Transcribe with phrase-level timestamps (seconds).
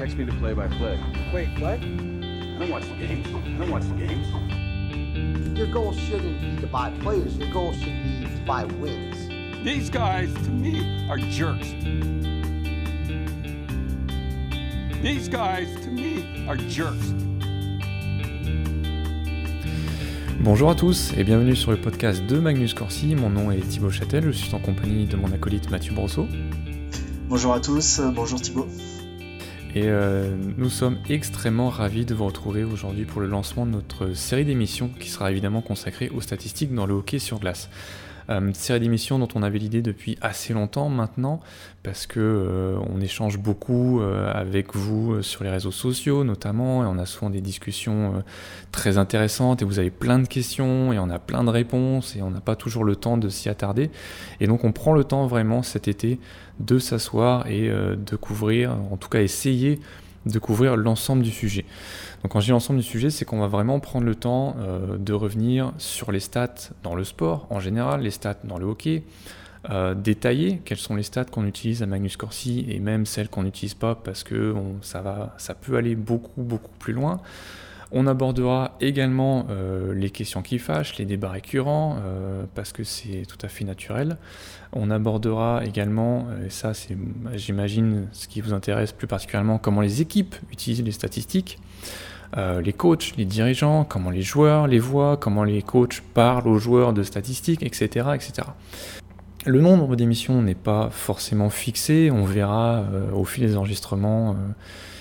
[0.00, 0.98] Text me the play-by-play.
[1.30, 1.78] Wait, what?
[1.78, 3.26] I don't watch the games.
[3.28, 4.26] I don't watch the games.
[5.58, 7.36] Your goal shouldn't be to buy players.
[7.36, 9.28] Your goal should be to buy wins.
[9.62, 11.74] These guys, to me, are jerks.
[15.02, 17.12] These guys, to me, are jerks.
[20.40, 23.16] Bonjour à tous et bienvenue sur le podcast de Magnus Corsi.
[23.16, 26.26] Mon nom est Thibaut Châtel, je suis en compagnie de mon acolyte Mathieu Brosseau.
[27.28, 28.66] Bonjour à tous, bonjour Thibaut.
[29.74, 34.14] Et euh, nous sommes extrêmement ravis de vous retrouver aujourd'hui pour le lancement de notre
[34.14, 37.70] série d'émissions qui sera évidemment consacrée aux statistiques dans le hockey sur glace.
[38.30, 41.40] Euh, série d'émissions dont on avait l'idée depuis assez longtemps maintenant,
[41.82, 46.84] parce que euh, on échange beaucoup euh, avec vous euh, sur les réseaux sociaux notamment,
[46.84, 48.22] et on a souvent des discussions
[48.70, 52.22] très intéressantes, et vous avez plein de questions, et on a plein de réponses, et
[52.22, 53.90] on n'a pas toujours le temps de s'y attarder.
[54.40, 56.20] Et donc on prend le temps vraiment cet été
[56.60, 59.80] de s'asseoir et de couvrir, en tout cas essayer
[60.26, 61.64] de couvrir l'ensemble du sujet.
[62.22, 64.98] Donc quand je dis l'ensemble du sujet, c'est qu'on va vraiment prendre le temps euh,
[64.98, 69.04] de revenir sur les stats dans le sport en général, les stats dans le hockey,
[69.70, 73.42] euh, détailler quelles sont les stats qu'on utilise à Magnus Corsi et même celles qu'on
[73.42, 77.20] n'utilise pas parce que ça, va, ça peut aller beaucoup beaucoup plus loin.
[77.92, 81.96] On abordera également euh, les questions qui fâchent, les débats récurrents,
[82.54, 84.16] parce que c'est tout à fait naturel.
[84.72, 86.96] On abordera également, et ça c'est
[87.34, 91.58] j'imagine ce qui vous intéresse plus particulièrement, comment les équipes utilisent les statistiques,
[92.36, 96.58] euh, les coachs, les dirigeants, comment les joueurs les voient, comment les coachs parlent aux
[96.58, 98.10] joueurs de statistiques, etc.
[98.14, 98.48] etc.
[99.46, 104.34] Le nombre d'émissions n'est pas forcément fixé, on verra euh, au fil des enregistrements euh,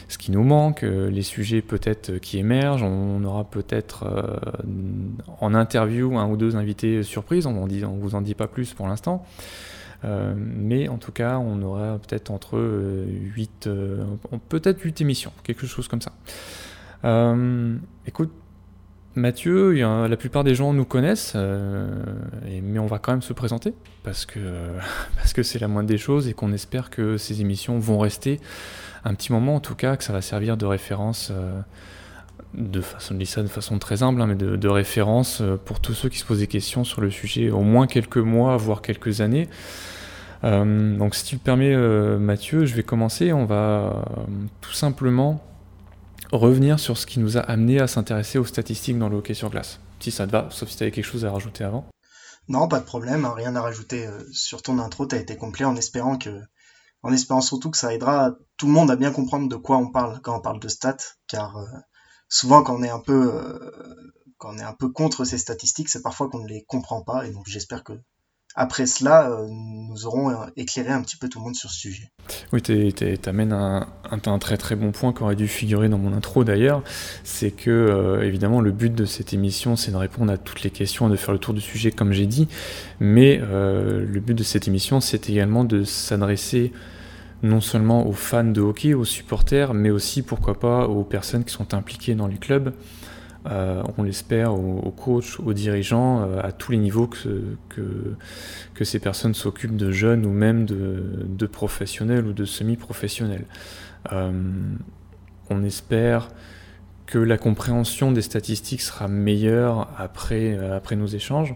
[0.08, 4.08] ce qui nous manque, les sujets peut-être qui émergent, on aura peut-être
[5.40, 8.88] en interview un ou deux invités surprises, on ne vous en dit pas plus pour
[8.88, 9.24] l'instant.
[10.04, 13.70] Mais en tout cas, on aura peut-être entre 8,
[14.50, 16.12] peut-être 8 émissions, quelque chose comme ça.
[17.06, 18.32] Euh, écoute,
[19.16, 21.90] Mathieu, la plupart des gens nous connaissent, euh,
[22.64, 24.40] mais on va quand même se présenter parce que
[25.16, 28.40] parce que c'est la moindre des choses et qu'on espère que ces émissions vont rester
[29.04, 31.32] un petit moment, en tout cas, que ça va servir de référence.
[31.32, 31.62] euh,
[32.56, 36.10] de façon, ça de façon très humble, hein, mais de, de référence pour tous ceux
[36.10, 39.48] qui se posent des questions sur le sujet, au moins quelques mois, voire quelques années.
[40.42, 41.76] Donc, si tu le permets,
[42.18, 43.34] Mathieu, je vais commencer.
[43.34, 44.04] On va
[44.62, 45.44] tout simplement
[46.32, 49.50] revenir sur ce qui nous a amené à s'intéresser aux statistiques dans le hockey sur
[49.50, 49.80] glace.
[50.00, 51.86] Si ça te va, sauf si tu avais quelque chose à rajouter avant.
[52.48, 55.66] Non, pas de problème, hein, rien à rajouter euh, sur ton intro, t'as été complet
[55.66, 56.42] en espérant que,
[57.04, 59.92] en espérant surtout que ça aidera tout le monde à bien comprendre de quoi on
[59.92, 60.98] parle quand on parle de stats,
[61.28, 61.68] car euh,
[62.28, 63.72] souvent quand on est un peu, euh,
[64.38, 67.28] quand on est un peu contre ces statistiques, c'est parfois qu'on ne les comprend pas,
[67.28, 67.94] et donc j'espère que
[68.62, 71.80] après cela, euh, nous aurons euh, éclairé un petit peu tout le monde sur ce
[71.80, 72.12] sujet.
[72.52, 73.88] Oui, t'es- t'amènes un,
[74.40, 76.84] très très bon point qui aurait dû figurer dans mon intro d'ailleurs.
[77.24, 80.72] C'est que, euh, évidemment, le but de cette émission, c'est de répondre à toutes les
[80.72, 82.50] questions et de faire le tour du sujet, comme j'ai dit.
[83.00, 86.74] Mais le but de cette émission, c'est également de s'adresser
[87.42, 91.54] non seulement aux fans de hockey, aux supporters, mais aussi, pourquoi pas, aux personnes qui
[91.54, 92.74] sont impliquées dans les clubs.
[93.50, 99.00] Euh, on l'espère aux, coachs, aux dirigeants, euh, à tous les niveaux que, que, ces
[99.00, 103.46] personnes s'occupent de jeunes ou même de, professionnels ou de semi-professionnels.
[104.12, 104.32] Euh,
[105.50, 106.30] on espère
[107.08, 110.58] que la compréhension des statistiques sera meilleure après,
[110.96, 111.56] nos échanges.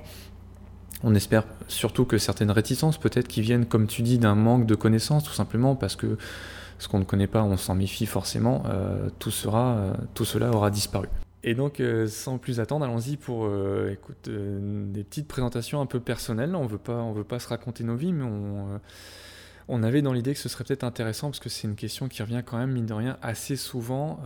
[1.03, 4.73] On espère surtout que certaines réticences, peut-être qui viennent, comme tu dis, d'un manque de
[4.73, 6.17] connaissances, tout simplement parce que
[6.79, 8.63] ce qu'on ne connaît pas, on s'en méfie forcément,
[9.19, 9.31] tout,
[10.15, 11.07] tout cela aura disparu.
[11.43, 15.85] Et donc, euh, sans plus attendre, allons-y pour euh, écoute, euh, des petites présentations un
[15.85, 16.55] peu personnelles.
[16.55, 18.79] On veut pas, on veut pas se raconter nos vies, mais on,
[19.67, 22.21] on avait dans l'idée que ce serait peut-être intéressant, parce que c'est une question qui
[22.21, 24.19] revient quand même, mine de rien, assez souvent,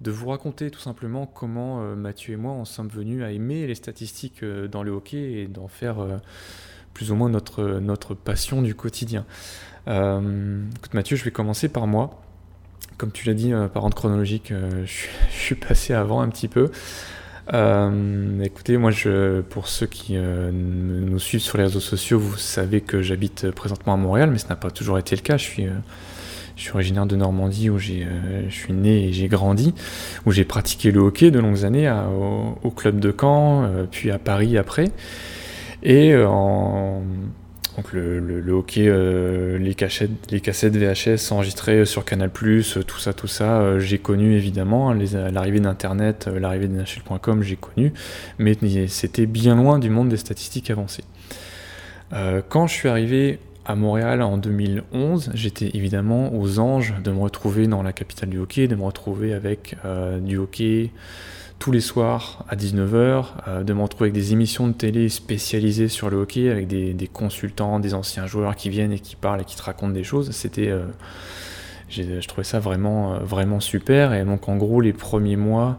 [0.00, 3.74] de vous raconter tout simplement comment Mathieu et moi, on sommes venus à aimer les
[3.74, 6.20] statistiques dans le hockey et d'en faire
[6.94, 9.26] plus ou moins notre, notre passion du quotidien.
[9.86, 12.22] Écoute Mathieu, je vais commencer par moi.
[13.00, 16.48] Comme tu l'as dit, euh, par ordre chronologique, euh, je, suis- passé avant un petit
[16.48, 16.70] peu.
[17.54, 22.82] Euh, écoutez, moi, je, pour ceux qui nous suivent sur les réseaux sociaux, vous savez
[22.82, 25.38] que j'habite présentement à Montréal, mais ce n'a pas toujours été le cas.
[25.38, 25.66] Je suis,
[26.74, 28.06] originaire de Normandie, où j'ai,
[28.48, 29.74] je suis né et j'ai grandi,
[30.26, 34.18] où j'ai pratiqué le hockey de longues années au, au club de Caen, puis à
[34.18, 34.92] Paris après.
[35.82, 37.02] Et en,
[37.76, 39.76] donc le, hockey, euh, les,
[40.30, 44.92] les cassettes VHS enregistrées sur Canal+, euh, tout ça, tout ça, euh, j'ai connu évidemment.
[44.92, 47.92] Les- L'arrivée d'Internet, euh, l'arrivée de NHL.com, j'ai connu.
[48.38, 48.56] Mais
[48.88, 51.04] c'était bien loin du monde des statistiques avancées.
[52.12, 57.18] Euh, quand je suis arrivé à Montréal en 2011, j'étais évidemment aux anges de me
[57.20, 60.90] retrouver dans la capitale du hockey, de me retrouver avec euh, du hockey
[61.60, 65.88] tous les soirs à 19h, euh, de me retrouver avec des émissions de télé spécialisées
[65.88, 69.44] sur le hockey, avec des, consultants, des anciens joueurs qui viennent et qui parlent et
[69.44, 70.30] qui te racontent des choses.
[70.30, 70.86] C'était, euh,
[71.90, 74.14] je trouvais ça vraiment, vraiment super.
[74.14, 75.78] Et donc en gros, les premiers mois,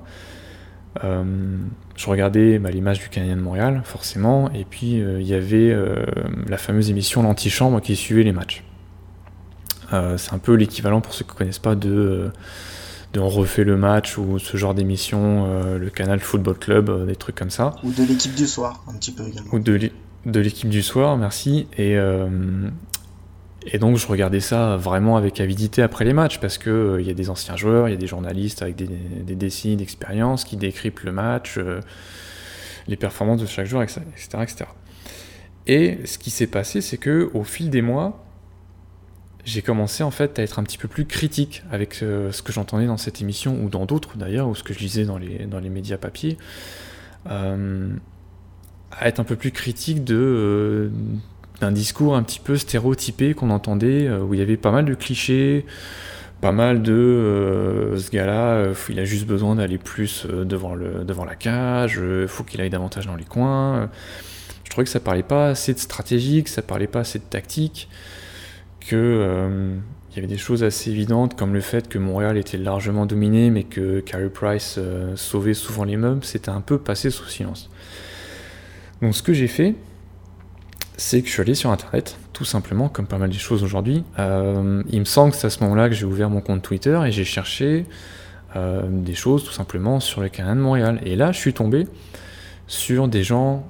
[1.03, 5.75] je regardais bah, l'image du Canadien de Montréal, forcément, et puis il y avait
[6.47, 8.63] la fameuse émission L'Antichambre qui suivait les matchs.
[9.89, 12.29] c'est un peu l'équivalent pour ceux qui ne connaissent pas de
[13.13, 17.05] de On refait le match ou ce genre d'émission, euh, le canal Football Club, euh,
[17.05, 17.75] des trucs comme ça.
[17.83, 19.53] Ou de l'équipe du soir, un petit peu également.
[19.53, 21.67] Ou de l'équipe du soir, merci.
[21.77, 22.69] Et, euh,
[23.65, 27.09] et donc je regardais ça vraiment avec avidité après les matchs parce qu'il il y
[27.09, 30.57] a des anciens joueurs, il y a des journalistes avec des, des décennies d'expérience qui
[30.57, 31.59] décryptent le match,
[32.87, 34.01] les performances de chaque joueur, etc.
[34.41, 34.65] etc.
[35.67, 38.23] Et ce qui s'est passé, c'est que au fil des mois,
[39.45, 42.51] j'ai commencé en fait à être un petit peu plus critique avec euh, ce que
[42.51, 45.45] j'entendais dans cette émission ou dans d'autres d'ailleurs, ou ce que je lisais dans les,
[45.45, 46.37] dans les médias papier,
[47.29, 47.89] euh,
[48.91, 50.89] à être un peu plus critique de, euh,
[51.59, 54.93] d'un discours un petit peu stéréotypé qu'on entendait, où il y avait pas mal de
[54.93, 55.65] clichés,
[56.41, 61.35] pas mal de ce gars-là, il a juste besoin d'aller plus devant, le, devant la
[61.35, 63.89] cage, il faut qu'il aille davantage dans les coins.
[64.63, 67.89] Je trouvais que ça parlait pas assez de stratégique, ça parlait pas assez de tactique
[68.95, 69.75] euh,
[70.11, 73.49] il y avait des choses assez évidentes comme le fait que Montréal était largement dominé
[73.49, 77.69] mais que Carey Price euh, sauvait souvent les meubles, c'était un peu passé sous silence.
[79.01, 79.75] Donc ce que j'ai fait,
[80.97, 84.03] c'est que je suis allé sur internet, tout simplement, comme pas mal de choses aujourd'hui.
[84.19, 86.99] Euh, il me semble que c'est à ce moment-là que j'ai ouvert mon compte Twitter
[87.05, 87.85] et j'ai cherché
[88.53, 90.99] des choses tout simplement sur le Canada de Montréal.
[91.05, 91.87] Et là, je suis tombé
[92.67, 93.65] sur des gens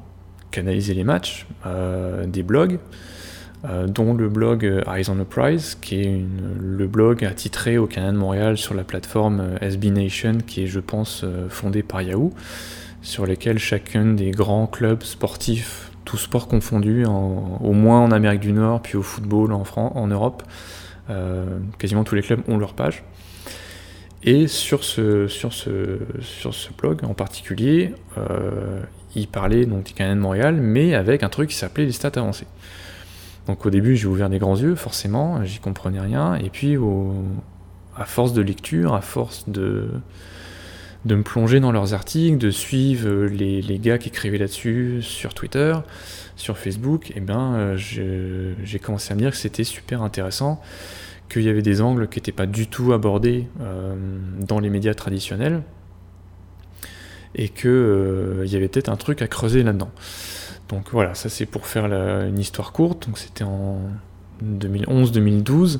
[0.49, 1.45] qui analysaient les matchs,
[2.25, 2.79] des blogs,
[3.63, 6.21] euh, dont le blog euh, Eyes on the Prize, qui est
[6.59, 10.67] le blog attitré au Canada de Montréal sur la plateforme euh, SB Nation, qui est,
[10.67, 12.33] je pense, fondée par Yahoo,
[13.03, 18.51] sur lesquels chacun des grands clubs sportifs, tous sports confondus, au moins en Amérique du
[18.51, 20.41] Nord, puis au football en, Europe,
[21.77, 23.03] quasiment tous les clubs ont leur page.
[24.23, 25.27] Et sur ce,
[26.79, 27.93] blog en particulier,
[29.15, 32.11] il parlait donc du Canada de Montréal, mais avec un truc qui s'appelait les stats
[32.15, 32.47] avancées.
[33.51, 36.35] Donc au début, j'ai ouvert des grands yeux, forcément, j'y comprenais rien.
[36.35, 36.77] Et puis,
[37.97, 39.89] à force de lecture, à force de,
[41.03, 45.75] de me plonger dans leurs articles, de suivre les, gars qui écrivaient là-dessus sur Twitter,
[46.37, 50.61] sur Facebook, eh ben, euh, j'ai commencé à me dire que c'était super intéressant,
[51.27, 53.95] qu'il y avait des angles qui n'étaient pas du tout abordés euh,
[54.39, 55.61] dans les médias traditionnels,
[57.35, 59.91] et qu'il euh, y avait peut-être un truc à creuser là-dedans.
[60.71, 63.07] Donc voilà, ça c'est pour faire une histoire courte.
[63.07, 63.79] Donc c'était en
[64.43, 65.79] 2011-2012.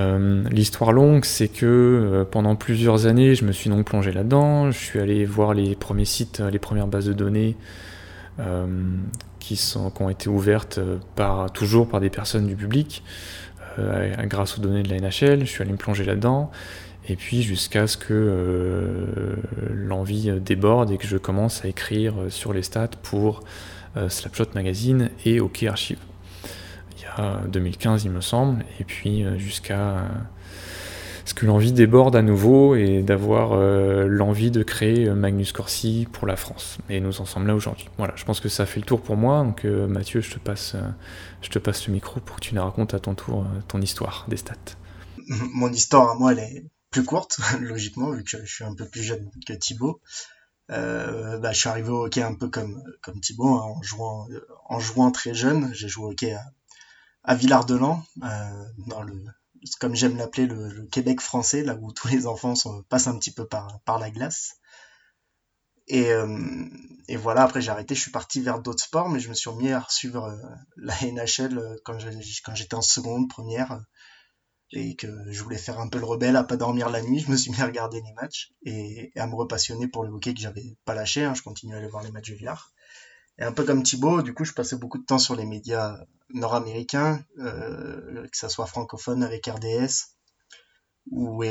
[0.00, 4.70] Euh, l'histoire longue, c'est que euh, pendant plusieurs années, je me suis donc plongé là-dedans.
[4.70, 7.56] Je suis allé voir les premiers sites, les premières bases de données
[8.40, 8.66] euh,
[9.38, 10.80] qui, qui ont été ouvertes
[11.16, 13.02] par, toujours par des personnes du public,
[14.24, 15.40] grâce aux données de la NHL.
[15.40, 16.50] Je suis allé me plonger là-dedans.
[17.06, 19.36] Et puis jusqu'à ce que
[19.70, 23.42] l'envie déborde et que je commence à écrire sur les stats pour euh,
[24.08, 25.98] Slapshot Magazine et OK Archive.
[26.96, 30.08] Il y a 2015, il me semble, et puis euh, jusqu'à euh,
[31.24, 36.36] ce que l'envie déborde à nouveau et d'avoir l'envie de créer Magnus Corsi pour la
[36.36, 36.76] France.
[36.90, 37.88] Et nous en sommes là aujourd'hui.
[37.96, 39.42] Voilà, je pense que ça fait le tour pour moi.
[39.42, 40.76] Donc Mathieu, je te passe,
[41.40, 44.26] je te passe le micro pour que tu nous racontes à ton tour ton histoire
[44.28, 44.76] des stats.
[45.54, 46.64] Mon histoire à moi, elle est
[46.94, 50.00] plus courte, logiquement, vu que je suis un peu plus jeune que Thibaut.
[50.70, 54.26] Euh, bah, je suis arrivé au hockey un peu comme, comme Thibaut, hein, en, jouant,
[54.66, 55.72] en jouant très jeune.
[55.74, 56.36] J'ai joué au hockey
[57.22, 58.64] à, Villard-de-Lans, euh,
[59.02, 59.24] le,
[59.80, 63.32] comme j'aime l'appeler, le, Québec français, là où tous les enfants sont, passent un petit
[63.32, 64.58] peu par, par la glace.
[65.86, 66.66] Et, euh,
[67.08, 69.50] et voilà, après j'ai arrêté, je suis parti vers d'autres sports, mais je me suis
[69.50, 70.36] remis à suivre euh,
[70.76, 73.80] la NHL euh, quand j'étais en seconde, première
[74.74, 77.30] et que je voulais faire un peu le rebelle à pas dormir la nuit, je
[77.30, 80.40] me suis mis à regarder les matchs et, à me repassionner pour le hockey que
[80.40, 81.22] j'avais pas lâché.
[81.24, 81.34] Hein.
[81.34, 82.72] je continuais à aller voir les matchs de Villard.
[83.38, 85.98] Et un peu comme Thibaut, du coup, je passais beaucoup de temps sur les médias
[86.30, 90.14] nord-américains, euh, que ça soit francophone avec RDS
[91.10, 91.44] ou,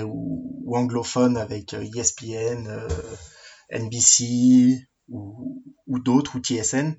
[0.76, 3.16] anglophone avec ESPN, euh, e euh
[3.72, 6.96] NBC ou, ou d'autres, ou TSN.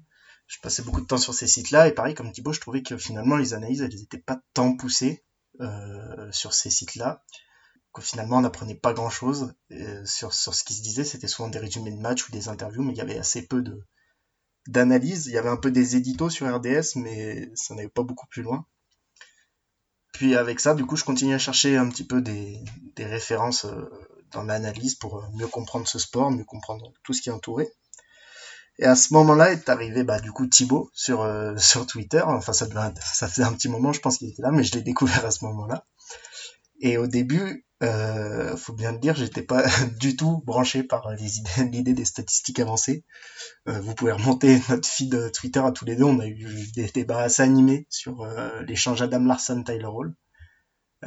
[0.47, 2.97] Je passais beaucoup de temps sur ces sites-là et pareil, comme Thibaut, je trouvais que
[2.97, 5.25] finalement les analyses, elles n'étaient pas tant poussées
[5.61, 7.25] euh, sur ces sites-là.
[7.92, 11.04] Que finalement, on n'apprenait pas grand-chose euh, sur, ce qui se disait.
[11.04, 13.62] C'était souvent des résumés de matchs ou des interviews, mais il y avait assez peu
[13.62, 13.82] de
[14.66, 15.26] d'analyse.
[15.26, 18.42] Il y avait un peu des éditos sur RDS, mais ça n'allait pas beaucoup plus
[18.42, 18.66] loin.
[20.12, 22.58] puis avec ça, du coup, je continue à chercher un petit peu des,
[22.96, 23.66] des références
[24.32, 27.68] dans l'analyse pour mieux comprendre ce sport, mieux comprendre tout ce qui est entouré.
[28.78, 32.23] Et à ce moment-là est arrivé bah, du coup Thibaut sur, euh, sur Twitter.
[32.23, 34.73] Enfin, ça, devait, ça faisait un petit moment, je pense qu'il était là, mais je
[34.75, 35.87] l'ai découvert à ce moment-là.
[36.81, 39.64] Et au début, euh, faut bien le dire, j'étais pas
[40.00, 41.11] du tout branché par
[41.71, 43.04] l'idée des statistiques avancées.
[43.69, 46.04] Euh, vous pouvez remonter notre feed Twitter à tous les deux.
[46.04, 50.14] On a eu des débats assez animés sur euh, l'échange Adam Larson-Tyler Hall.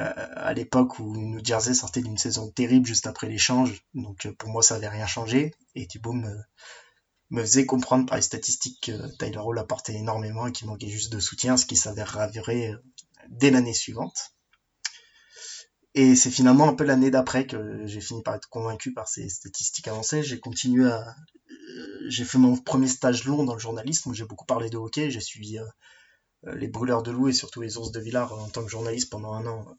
[0.00, 3.82] À l'époque où New Jersey sortait d'une saison terrible juste après l'échange.
[3.94, 5.52] Donc pour moi, ça n'avait rien changé.
[5.74, 6.32] Et Thibaut me,
[7.30, 11.12] me faisait comprendre par les statistiques que Tyler Hall apportait énormément et qu'il manquait juste
[11.12, 12.78] de soutien, ce qui s'avère avéré euh,
[13.28, 14.32] dès l'année suivante.
[15.94, 19.28] Et c'est finalement un peu l'année d'après que j'ai fini par être convaincu par ces
[19.28, 20.22] statistiques avancées.
[20.22, 21.14] J'ai continué à...
[21.50, 24.76] Euh, j'ai fait mon premier stage long dans le journalisme où j'ai beaucoup parlé de
[24.76, 25.10] hockey.
[25.10, 28.62] J'ai suivi euh, les brûleurs de loup et surtout les ours de Villars en tant
[28.62, 29.76] que journaliste pendant un an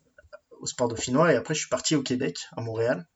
[0.59, 1.31] au sport dauphinois.
[1.31, 3.07] Et après, je suis parti au Québec, à Montréal,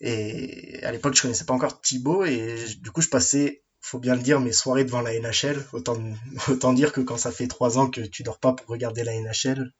[0.00, 4.14] et à l'époque, je connaissais pas encore Thibaut et du coup, je passais, faut bien
[4.14, 5.64] le dire, mes soirées devant la NHL.
[5.72, 5.96] Autant,
[6.48, 9.18] autant dire que quand ça fait trois ans que tu dors pas pour regarder la
[9.18, 9.72] NHL,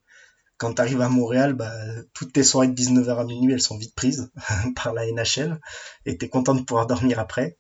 [0.57, 1.73] quand tu arrives à Montréal, bah,
[2.15, 4.31] toutes tes soirées de 19h à minuit, elles sont vite prises
[4.75, 5.61] par la NHL
[6.05, 7.59] et t'es content de pouvoir dormir après.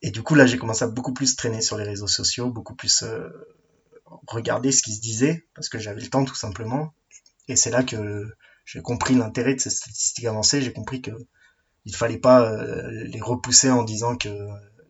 [0.00, 2.74] Et du coup, là, j'ai commencé à beaucoup plus traîner sur les réseaux sociaux, beaucoup
[2.74, 3.28] plus euh,
[4.26, 6.94] regarder ce qui se disait parce que j'avais le temps tout simplement.
[7.46, 8.26] Et c'est là que
[8.64, 10.62] j'ai compris l'intérêt de ces statistiques avancées.
[10.62, 11.10] J'ai compris que
[11.84, 14.48] il fallait pas euh, les repousser en disant que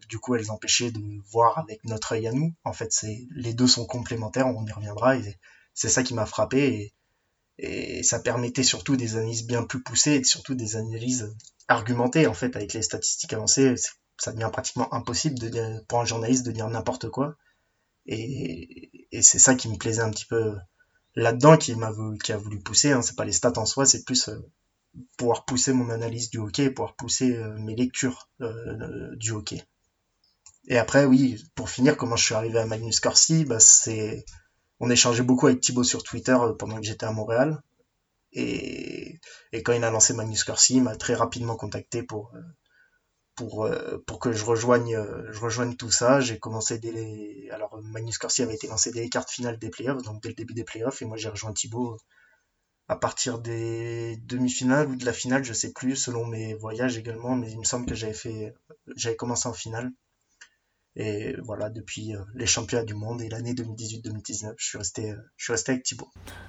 [0.08, 2.54] du coup elles empêchaient de voir avec notre œil à nous.
[2.64, 5.38] En fait, c'est les deux sont complémentaires, on y reviendra et
[5.74, 6.92] c'est ça qui m'a frappé
[7.58, 11.34] et, et, ça permettait surtout des analyses bien plus poussées et surtout des analyses
[11.68, 13.74] argumentées en fait avec les statistiques avancées.
[14.20, 17.36] Ça devient pratiquement impossible de pour un journaliste de dire n'importe quoi
[18.06, 20.56] et, et c'est ça qui me plaisait un petit peu
[21.14, 21.92] là-dedans qui m'a
[22.22, 22.92] qui a voulu pousser.
[22.92, 23.02] Hein.
[23.02, 24.38] C'est pas les stats en soi, c'est plus euh,
[25.16, 29.64] pouvoir pousser mon analyse du hockey, pouvoir pousser euh, mes lectures euh, du hockey.
[30.68, 34.24] Et après, oui, pour finir, comment je suis arrivé à Magnus Corsi, bah, c'est,
[34.80, 37.62] on échangeait beaucoup avec Thibaut sur Twitter euh, pendant que j'étais à Montréal.
[38.32, 39.20] Et,
[39.52, 42.32] et, quand il a lancé Magnus Corsi, il m'a très rapidement contacté pour,
[43.34, 43.66] pour,
[44.06, 46.20] pour que je rejoigne, je rejoigne tout ça.
[46.20, 49.70] J'ai commencé dès les, alors Magnus Corsi avait été lancé dès les cartes finales des
[49.70, 51.96] playoffs, donc dès le début des playoffs, et moi j'ai rejoint Thibaut
[52.88, 57.36] à partir des demi-finales ou de la finale, je sais plus, selon mes voyages également,
[57.36, 58.54] mais il me semble que j'avais fait,
[58.96, 59.92] j'avais commencé en finale.
[60.96, 65.44] Et voilà, depuis euh, les championnats du monde et l'année 2018-2019, je suis resté, je
[65.44, 66.08] suis resté avec Thibaut.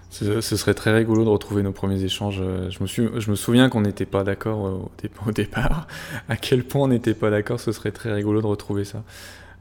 [0.10, 2.38] Ce, serait très rigolo de retrouver nos premiers échanges.
[2.38, 4.90] Je me, suis, je me souviens qu'on n'était pas d'accord
[5.28, 5.88] au, départ.
[6.30, 9.04] À quel point on n'était pas d'accord, ce serait très rigolo de retrouver ça.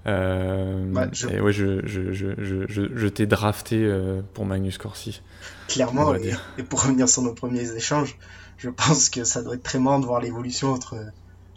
[0.06, 1.28] Euh, je...
[1.28, 5.22] Et ouais, je, je, je, je t'ai drafté euh, pour Magnus Corsi.
[5.66, 8.16] Clairement, et, et, pour revenir sur nos premiers échanges,
[8.56, 10.96] je pense que ça doit être très marrant de voir l'évolution entre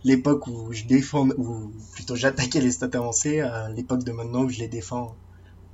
[0.03, 4.49] l'époque où je défends, ou plutôt j'attaquais les stats avancées, à l'époque de maintenant où
[4.49, 5.15] je les défends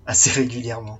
[0.05, 0.99] assez régulièrement.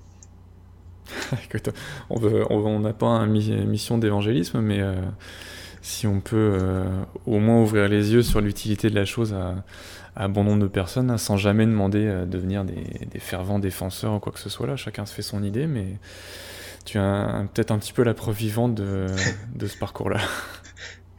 [1.45, 1.69] Écoute,
[2.09, 4.95] on n'a pas une mission d'évangélisme, mais euh,
[5.81, 6.57] si on peut
[7.25, 9.63] au moins ouvrir les yeux sur l'utilité de la chose à,
[10.17, 13.59] à, bon nombre de personnes, hein, sans jamais demander euh, de devenir des, des, fervents
[13.59, 15.99] défenseurs ou quoi que ce soit là, chacun se fait son idée, mais
[16.85, 19.07] tu as peut-être un petit peu la preuve vivante de,
[19.55, 20.21] de ce parcours-là.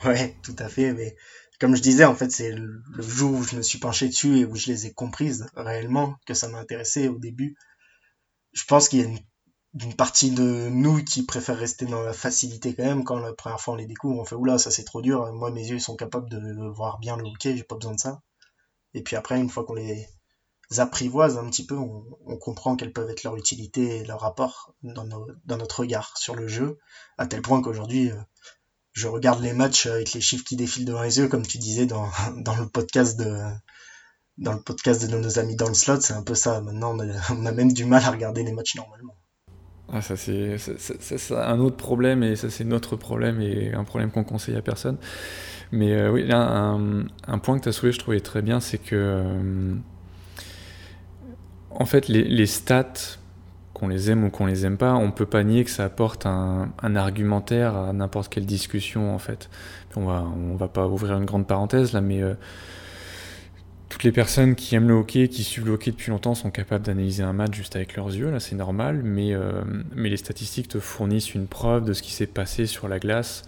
[0.05, 1.17] Ouais, tout à fait, mais
[1.61, 4.45] comme je disais, en fait, c'est le jour où je me suis penché dessus et
[4.45, 7.57] où je les ai comprises réellement que ça m'a intéressé au début.
[8.53, 12.75] Je pense qu'il y a une partie de nous qui préfère rester dans la facilité
[12.75, 15.03] quand même quand la première fois on les découvre on fait oula ça c'est trop
[15.03, 18.01] dur moi mes yeux sont capables de voir bien le hockey j'ai pas besoin de
[18.01, 18.23] ça
[18.95, 20.07] et puis après une fois qu'on les
[20.77, 25.05] apprivoise un petit peu on, comprend quelles peuvent être leur utilité et leur rapport dans,
[25.47, 26.79] notre regard sur le jeu
[27.17, 28.17] à tel point qu'aujourd'hui euh,
[28.93, 31.87] je regarde les matchs avec les chiffres qui défilent devant les yeux comme tu disais
[31.87, 32.11] dans,
[32.59, 33.39] le podcast de
[34.37, 36.61] dans le podcast de nos amis dans le slot c'est un peu ça.
[36.61, 39.17] Maintenant on a même du mal à regarder les matchs normalement
[39.93, 40.57] ah, ça c'est
[41.35, 44.99] un autre problème et ça c'est notre problème et un problème qu'on conseille à personne.
[45.73, 48.61] Mais euh, oui, là, un, un, point que tu as soulevé, je trouvais très bien,
[48.61, 49.75] c'est que euh,
[51.71, 53.19] en fait les, stats,
[53.75, 56.27] qu'on les aime ou qu'on les aime pas, on peut pas nier que ça apporte
[56.27, 59.49] un, argumentaire à n'importe quelle discussion en fait.
[59.97, 60.25] on va
[60.59, 62.35] va pas ouvrir une grande parenthèse là, mais euh,
[63.89, 66.85] toutes les personnes qui aiment le hockey, qui suivent le hockey depuis longtemps, sont capables
[66.85, 69.63] d'analyser un match juste avec leurs yeux, là c'est normal, mais, euh,
[69.95, 73.45] mais les statistiques te fournissent une preuve de ce qui s'est passé sur la glace,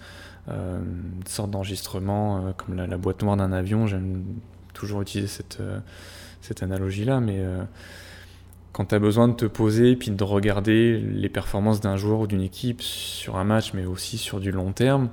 [0.49, 4.25] euh, une sorte d'enregistrement, euh, comme la, boîte noire d'un avion, j'aime
[4.73, 5.59] toujours utiliser cette,
[6.41, 7.45] cette analogie-là, mais
[8.73, 12.27] quand tu as besoin de te poser puis de regarder les performances d'un joueur ou
[12.27, 15.11] d'une équipe sur un match, mais aussi sur du long terme,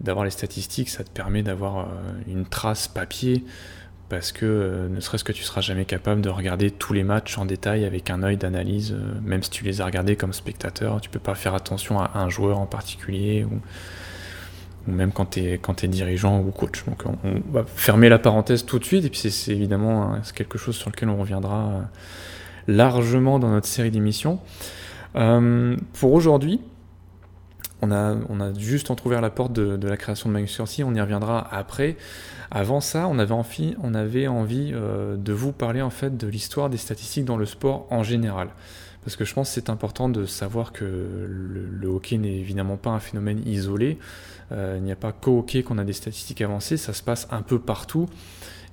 [0.00, 1.88] d'avoir les statistiques, ça te permet d'avoir
[2.26, 3.44] une trace papier
[4.14, 7.36] parce que euh, ne serait-ce que tu seras jamais capable de regarder tous les matchs
[7.36, 11.00] en détail avec un œil d'analyse, euh, même si tu les as regardés comme spectateur,
[11.00, 13.60] tu peux pas faire attention à un joueur en particulier ou,
[14.86, 16.84] même quand tu es, quand dirigeant ou coach.
[16.84, 20.58] Donc on, va fermer la parenthèse tout de suite et puis c'est évidemment hein, quelque
[20.58, 21.80] chose sur lequel on reviendra
[22.68, 24.38] largement dans notre série d'émissions.
[25.14, 26.60] pour aujourd'hui,
[27.90, 31.96] on a, juste entrouvert la porte de, la création de Magnus on y reviendra après.
[32.50, 36.26] Avant ça, on avait envie, on avait envie euh, de vous parler en fait de
[36.26, 38.48] l'histoire des statistiques dans le sport en général.
[39.02, 42.90] Parce que je pense que c'est important de savoir que le, hockey n'est évidemment pas
[42.90, 43.98] un phénomène isolé.
[44.52, 47.28] Euh, il n'y a pas qu'au hockey qu'on a des statistiques avancées, ça se passe
[47.30, 48.08] un peu partout.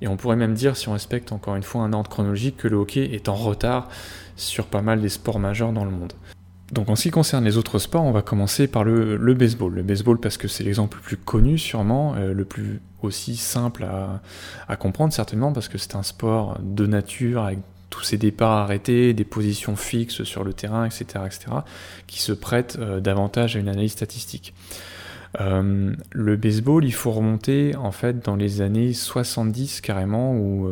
[0.02, 2.68] Et on pourrait même dire, si on respecte encore une fois un ordre chronologique, que
[2.68, 3.90] le hockey est en retard
[4.36, 6.14] sur pas mal des sports majeurs dans le monde.
[6.72, 9.74] Donc en ce qui concerne les autres sports, on va commencer par le, baseball.
[9.74, 13.84] Le baseball parce que c'est l'exemple le plus connu sûrement, euh, le plus aussi simple
[13.84, 17.60] à, comprendre certainement parce que c'est un sport de nature avec
[17.90, 21.40] tous ses départs arrêtés, des positions fixes sur le terrain, etc., etc.,
[22.08, 24.54] qui se prête euh, davantage à une analyse statistique.
[25.42, 30.70] Euh, le baseball, il faut remonter en fait dans les années 70 carrément où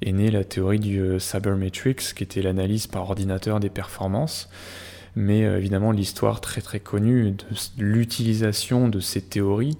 [0.00, 4.48] est née la théorie du Sabermetrics, qui était l'analyse par ordinateur des performances
[5.16, 7.44] mais euh, évidemment l'histoire très très connue de
[7.78, 9.78] l'utilisation de ces théories,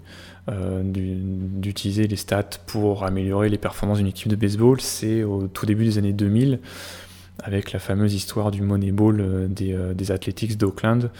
[0.50, 5.66] euh, d'utiliser les stats pour améliorer les performances d'une équipe de baseball, c'est au tout
[5.66, 6.58] début des années 2000
[7.44, 11.10] avec la fameuse histoire du Moneyball euh, des, des Athletics d'Oakland.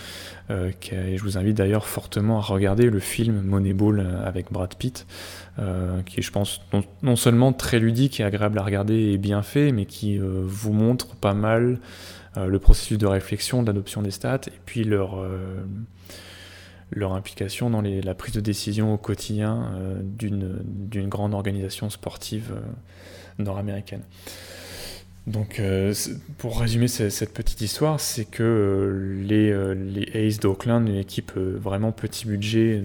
[0.50, 5.06] je vous invite d'ailleurs fortement à regarder le film Moneyball avec Brad Pitt,
[5.56, 6.60] qui est, je pense,
[7.02, 11.16] non, seulement très ludique et agréable à regarder et bien fait, mais qui vous montre
[11.16, 11.78] pas mal
[12.36, 15.62] le processus de réflexion, d'adoption des stats, et puis leur, euh,
[16.90, 22.54] leur implication dans la prise de décision au quotidien euh, d'une grande organisation sportive
[23.38, 24.02] nord-américaine.
[25.28, 25.62] Donc,
[26.38, 32.26] pour résumer cette, petite histoire, c'est que les, les Aces d'Oakland, une équipe vraiment petit
[32.26, 32.82] budget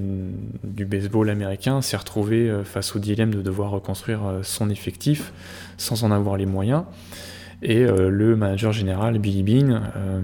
[0.63, 5.33] du baseball américain, s'est retrouvée face au dilemme de devoir reconstruire son effectif
[5.77, 6.83] sans en avoir les moyens.
[7.61, 10.21] Et euh, le manager général, Billy Bean, euh,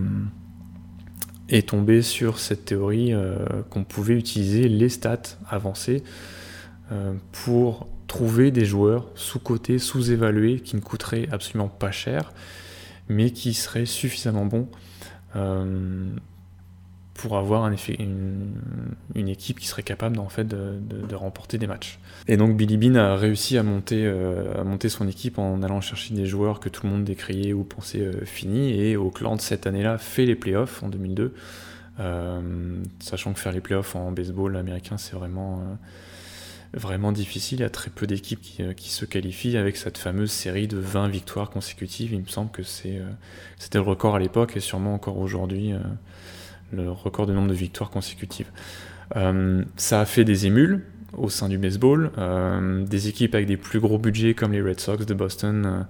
[1.50, 3.38] est tombé sur cette théorie euh,
[3.70, 6.04] qu'on pouvait utiliser les stats avancées
[7.32, 12.34] pour trouver des joueurs sous-cotés, sous-évalués, qui ne coûteraient absolument pas cher,
[13.10, 14.68] mais qui seraient suffisamment bons
[17.14, 22.00] pour avoir un effet, une, équipe qui serait capable en fait, de, remporter des matchs.
[22.28, 25.80] Et donc Billy Bean a réussi à monter, euh, à monter son équipe en allant
[25.80, 28.72] chercher des joueurs que tout le monde décriait ou pensait euh, finis.
[28.72, 31.34] Et Auckland, cette année-là, fait les playoffs en 2002.
[32.00, 32.42] Euh,
[33.00, 35.62] sachant que faire les playoffs en baseball américain, c'est vraiment,
[36.74, 37.60] vraiment difficile.
[37.60, 40.78] Il y a très peu d'équipes qui, qui, se qualifient avec cette fameuse série de
[40.78, 42.12] 20 victoires consécutives.
[42.12, 42.98] Il me semble que c'était
[43.74, 45.74] le record à l'époque et sûrement encore aujourd'hui
[46.76, 48.48] le record de nombre de victoires consécutives.
[49.16, 50.82] Euh, ça a fait des émules
[51.14, 52.12] au sein du baseball.
[52.18, 55.84] Euh, des équipes avec des plus gros budgets comme les Red Sox de Boston euh,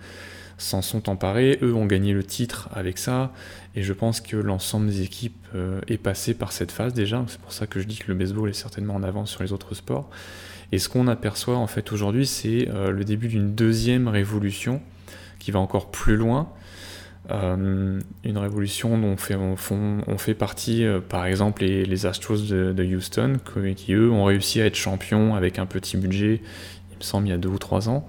[0.57, 1.59] s'en sont emparées.
[1.61, 3.31] Eux ont gagné le titre avec ça.
[3.75, 5.47] Et je pense que l'ensemble des équipes
[5.87, 7.23] est passé par cette phase déjà.
[7.27, 9.51] C'est pour ça que je dis que le baseball est certainement en avance sur les
[9.51, 10.09] autres sports.
[10.71, 14.79] Et ce qu'on aperçoit en fait aujourd'hui, c'est le début d'une deuxième révolution
[15.39, 16.49] qui va encore plus loin
[17.31, 23.37] euh, une révolution dont on fait, partie, euh, par exemple, les, Astros de, Houston,
[23.75, 26.41] qui, eux ont réussi à être champions avec un petit budget,
[26.91, 28.05] il me semble, il y a deux ou trois ans.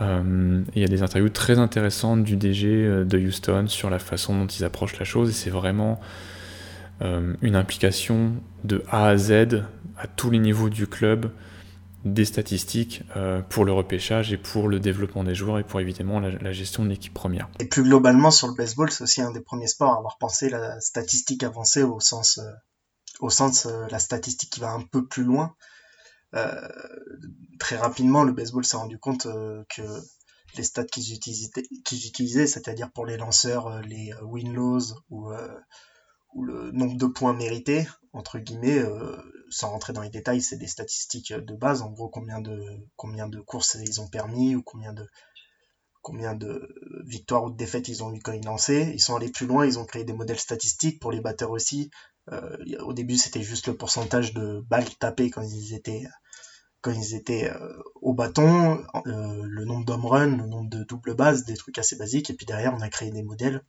[0.00, 4.36] Euh, il y a des interviews très intéressantes du DG de Houston sur la façon
[4.36, 6.00] dont ils approchent la chose, et c'est vraiment
[7.42, 9.64] une implication de A à Z
[9.98, 11.32] à tous les niveaux du club
[12.04, 16.20] des statistiques euh, pour le repêchage et pour le développement des joueurs et pour évidemment
[16.20, 17.48] la, gestion de l'équipe première.
[17.60, 20.48] Et plus globalement sur le baseball, c'est aussi un des premiers sports à avoir pensé
[20.48, 22.50] la statistique avancée au sens, euh,
[23.20, 25.54] au sens euh, la statistique qui va un peu plus loin.
[27.58, 29.26] très rapidement, le baseball s'est rendu compte
[29.68, 29.82] que
[30.56, 35.30] les stats qu'ils utilisaient, c'est-à-dire pour les lanceurs, les win-loss ou,
[36.32, 38.82] ou le nombre de points mérités, entre guillemets,
[39.50, 42.62] sans rentrer dans les détails, c'est des statistiques de base, en gros combien de,
[42.96, 45.06] combien de courses ils ont permis ou combien de,
[46.02, 46.74] combien de
[47.06, 48.92] victoires ou de défaites ils ont eu quand ils lançaient.
[48.92, 51.90] Ils sont allés plus loin, ils ont créé des modèles statistiques pour les batteurs aussi.
[52.30, 56.06] Euh, au début, c'était juste le pourcentage de balles tapées quand ils étaient
[56.80, 61.14] quand ils étaient euh, au bâton, euh, le nombre d'home run, le nombre de double
[61.14, 62.28] base, des trucs assez basiques.
[62.30, 63.62] Et puis derrière, on a créé des modèles.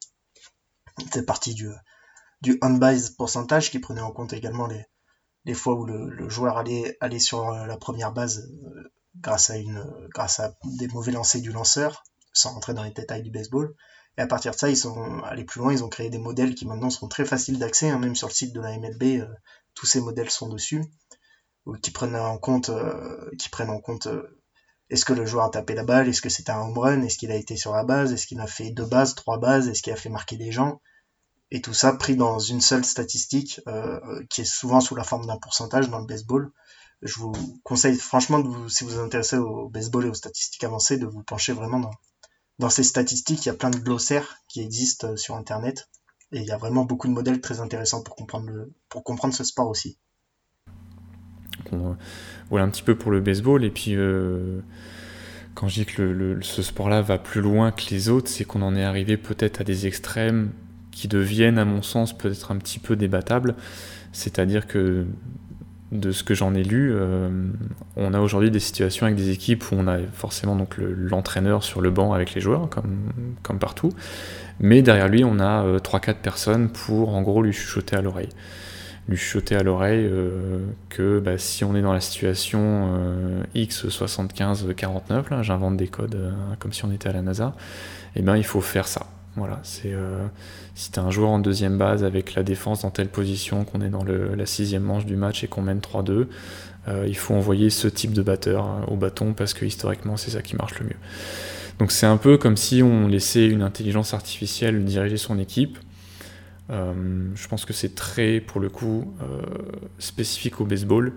[1.11, 1.69] C'est parti du,
[2.43, 4.67] du on-base pourcentage qui prenait en compte également
[5.45, 8.51] les, fois où le, joueur allait, aller sur la première base
[9.15, 12.03] grâce, à une, grâce à des mauvais lancers du lanceur,
[12.33, 13.73] sans rentrer dans les détails du baseball.
[14.17, 16.53] Et à partir de ça, ils sont allés plus loin, ils ont créé des modèles
[16.53, 19.25] qui maintenant sont très faciles d'accès, hein, même sur le site de la MLB,
[19.73, 20.83] tous ces modèles sont dessus
[21.81, 24.41] qui prennent en compte, euh, qui prennent en compte euh,
[24.89, 27.17] est-ce que le joueur a tapé la balle, est-ce que c'était un home run, est-ce
[27.17, 29.81] qu'il a été sur la base, est-ce qu'il a fait deux bases, trois bases, est-ce
[29.81, 30.81] qu'il a fait marquer des gens,
[31.53, 35.27] et tout ça pris dans une seule statistique euh, qui est souvent sous la forme
[35.27, 36.51] d'un pourcentage dans le baseball.
[37.03, 37.31] Je vous
[37.63, 41.05] conseille franchement, de vous, si vous vous intéressez au baseball et aux statistiques avancées, de
[41.05, 41.91] vous pencher vraiment
[42.57, 43.45] dans, ces statistiques.
[43.45, 45.89] Il y a plein de glossaires qui existent sur Internet,
[46.31, 49.97] et il y a vraiment beaucoup de modèles très intéressants pour comprendre, ce sport aussi
[52.49, 53.63] voilà un petit peu pour le baseball.
[53.63, 54.59] Et puis, euh,
[55.55, 58.75] quand je dis que ce sport-là va plus loin que les autres, c'est qu'on en
[58.75, 60.51] est arrivé peut-être à des extrêmes
[60.93, 63.55] qui deviennent, à mon sens, peut-être un petit peu débattables.
[64.11, 65.05] C'est-à-dire que
[65.91, 67.29] de ce que j'en ai lu, euh,
[67.95, 71.91] on a aujourd'hui des situations avec des équipes où on a forcément l'entraîneur sur le
[71.91, 73.11] banc avec les joueurs, comme,
[73.43, 73.91] comme partout,
[74.59, 78.29] mais derrière lui, on a 3-4 euh, personnes pour en gros lui chuchoter à l'oreille
[79.09, 85.29] lui chuchoter à l'oreille euh, que bah, si on est dans la situation euh, X7549,
[85.29, 87.53] là j'invente des codes comme si on était à la NASA,
[88.15, 89.07] et eh ben il faut faire ça.
[89.35, 89.93] Voilà, c'est
[90.75, 93.89] si tu un joueur en deuxième base avec la défense dans telle position, qu'on est
[93.89, 96.27] dans la sixième manche du match et qu'on mène 3-2,
[97.07, 100.55] il faut envoyer ce type de batteur au bâton parce que historiquement c'est ça qui
[100.55, 100.97] marche le mieux.
[101.79, 105.79] Donc c'est un peu comme si on laissait une intelligence artificielle diriger son équipe
[106.69, 109.41] euh, je pense que c'est très, pour le coup, euh,
[109.99, 111.13] spécifique au baseball,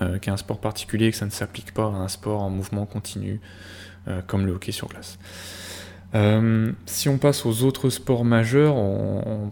[0.00, 2.42] euh, qui est un sport particulier et que ça ne s'applique pas à un sport
[2.42, 3.40] en mouvement continu,
[4.26, 5.18] comme le hockey sur glace.
[6.86, 8.76] Si on passe aux autres sports majeurs,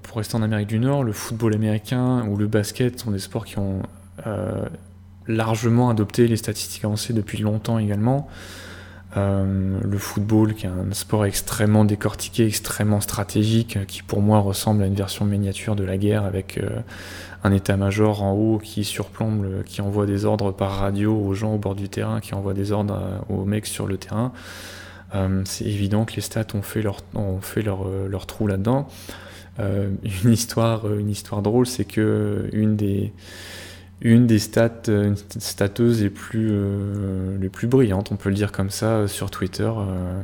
[0.03, 3.45] pour rester en Amérique du Nord, le football américain ou le basket sont des sports
[3.45, 3.83] qui ont
[5.29, 8.29] largement adopté les statistiques avancées depuis longtemps également.
[9.17, 14.83] Euh, le football, qui est un sport extrêmement décortiqué, extrêmement stratégique, qui pour moi ressemble
[14.83, 16.81] à une version miniature de la guerre avec euh,
[17.43, 21.59] un état-major en haut qui surplombe, qui envoie des ordres par radio aux gens au
[21.59, 24.33] bord du terrain, qui envoie des ordres aux mecs sur le terrain.
[25.17, 27.03] Euh, c'est évident que les stats ont fait leur,
[28.09, 28.89] leur trou là-dedans.
[29.59, 33.13] une, histoire, une histoire drôle, c'est que une des
[34.01, 38.71] une stats, euh, une stateuses les plus, euh, plus brillantes, on peut le dire comme
[38.71, 39.71] ça, euh, sur Twitter,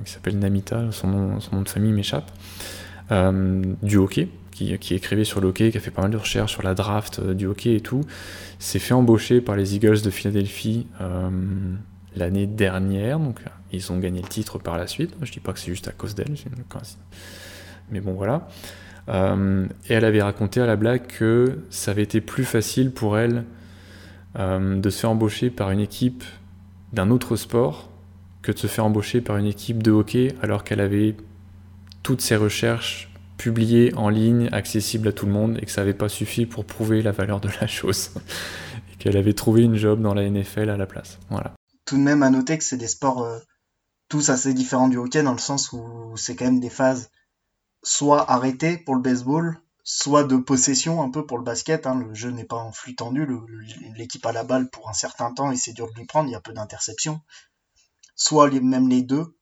[0.05, 2.31] qui s'appelle Namita, son nom, de famille m'échappe,
[3.83, 6.52] du hockey, qui, qui, écrivait sur le hockey, qui a fait pas mal de recherches
[6.52, 8.02] sur la draft du hockey et tout,
[8.59, 10.87] s'est fait embaucher par les Eagles de Philadelphie
[12.16, 13.40] l'année dernière, donc
[13.72, 15.14] ils ont gagné le titre par la suite.
[15.22, 16.35] Je dis pas que c'est juste à cause d'elle,
[17.90, 18.48] mais bon voilà.
[19.08, 23.44] et elle avait raconté à la blague que ça avait été plus facile pour elle
[24.38, 26.24] euh, de se faire embaucher par une équipe
[26.94, 27.90] d'un autre sport
[28.40, 31.14] que de se faire embaucher par une équipe de hockey alors qu'elle avait
[32.02, 35.92] toutes ses recherches publiées en ligne, accessibles à tout le monde, et que ça n'avait
[35.92, 38.11] pas suffi pour prouver la valeur de la chose.
[38.92, 41.18] et qu'elle avait trouvé une job dans la NFL à la place.
[41.28, 41.52] Voilà.
[41.85, 43.38] Tout de même à noter que c'est des sports euh,
[44.12, 47.11] tous assez différents du hockey dans le sens où c'est quand même des phases
[47.83, 51.87] soit arrêtées pour le baseball, soit de possession un peu pour le basket.
[51.87, 51.94] Hein.
[51.94, 53.27] Le jeu n'est pas en flux tendu.
[53.96, 56.29] L'équipe a la balle pour un certain temps et c'est dur de lui prendre.
[56.29, 57.22] Il y a peu d'interceptions.
[58.14, 59.35] Soit même les deux,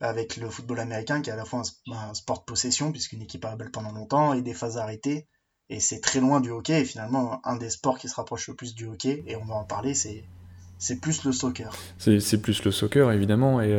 [0.00, 3.44] avec le football américain qui est à la fois un, sport de possession puisqu'une équipe
[3.44, 5.28] a la balle pendant longtemps et des phases arrêtées.
[5.68, 6.80] Et c'est très loin du hockey.
[6.80, 9.56] Et finalement, un des sports qui se rapproche le plus du hockey, et on va
[9.56, 10.24] en parler, c'est
[10.78, 11.72] c'est plus le soccer.
[11.98, 13.60] C'est plus le soccer, évidemment.
[13.60, 13.72] Et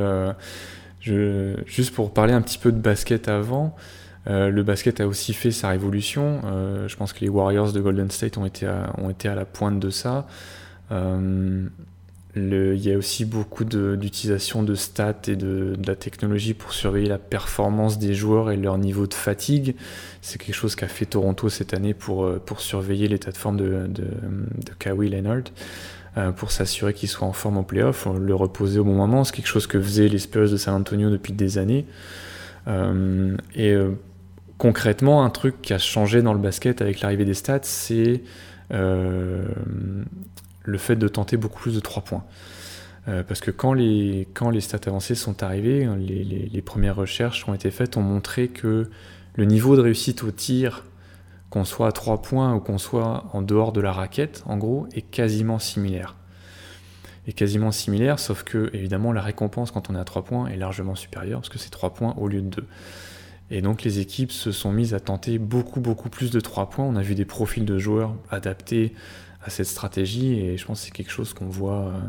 [1.07, 3.75] euh, juste pour parler un petit peu de basket avant,
[4.27, 6.41] euh, le basket a aussi fait sa révolution.
[6.45, 9.35] Euh, je pense que les Warriors de Golden State ont été à, ont été à
[9.35, 10.27] la pointe de ça.
[12.37, 17.17] Il y a aussi beaucoup d'utilisation de, stats et de, la technologie pour surveiller la
[17.17, 19.75] performance des joueurs et leur niveau de fatigue.
[20.21, 23.87] C'est quelque chose qu'a fait Toronto cette année pour, pour surveiller l'état de forme de,
[23.87, 25.43] de, de Kawhi Leonard,
[26.37, 29.23] pour s'assurer qu'il soit en forme en playoff, le reposer au bon moment.
[29.23, 31.85] C'est quelque chose que faisaient les Spurs de San Antonio depuis des années.
[33.55, 33.75] et
[34.57, 38.23] concrètement, un truc qui a changé dans le basket avec l'arrivée des stats, c'est
[38.73, 39.45] euh,
[40.63, 42.23] le fait de tenter beaucoup plus de 3 points.
[43.07, 47.47] Euh, parce que quand les, quand les stats avancées sont arrivées, les, les, premières recherches
[47.47, 48.89] ont été faites, ont montré que
[49.35, 50.83] le niveau de réussite au tir,
[51.55, 54.87] qu'on soit à 3 points ou qu'on soit en dehors de la raquette, en gros,
[54.91, 56.17] est quasiment similaire.
[57.27, 60.57] est quasiment similaire, sauf que évidemment la récompense quand on est à 3 points est
[60.57, 62.67] largement supérieure, parce que c'est 3 points au lieu de 2.
[63.51, 66.83] Et donc les équipes se sont mises à tenter beaucoup beaucoup plus de 3 points.
[66.83, 68.93] On a vu des profils de joueurs adaptés
[69.41, 71.99] à cette stratégie, et je pense que c'est quelque chose qu'on voit, euh,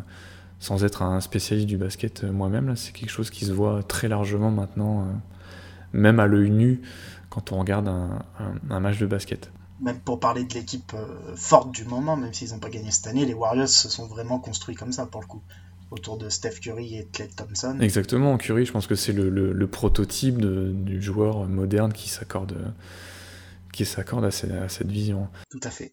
[0.59, 4.09] sans être un spécialiste du basket euh, moi-même, c'est quelque chose qui se voit très
[4.09, 5.13] largement maintenant, euh,
[5.93, 6.83] même à l'œil nu,
[7.37, 11.85] quand on regarde un match de basket même pour parler de l'équipe euh, forte du
[11.85, 14.93] moment, même s'ils n'ont pas gagné cette année, les Warriors se sont vraiment construits comme
[14.93, 15.43] ça pour le coup,
[15.91, 17.79] autour de Steph Curry et Clay Thompson.
[17.81, 22.57] Exactement, Curry, je pense que c'est le, prototype du joueur moderne qui s'accorde
[23.73, 25.29] qui s'accorde à, cette vision.
[25.51, 25.93] Tout à fait.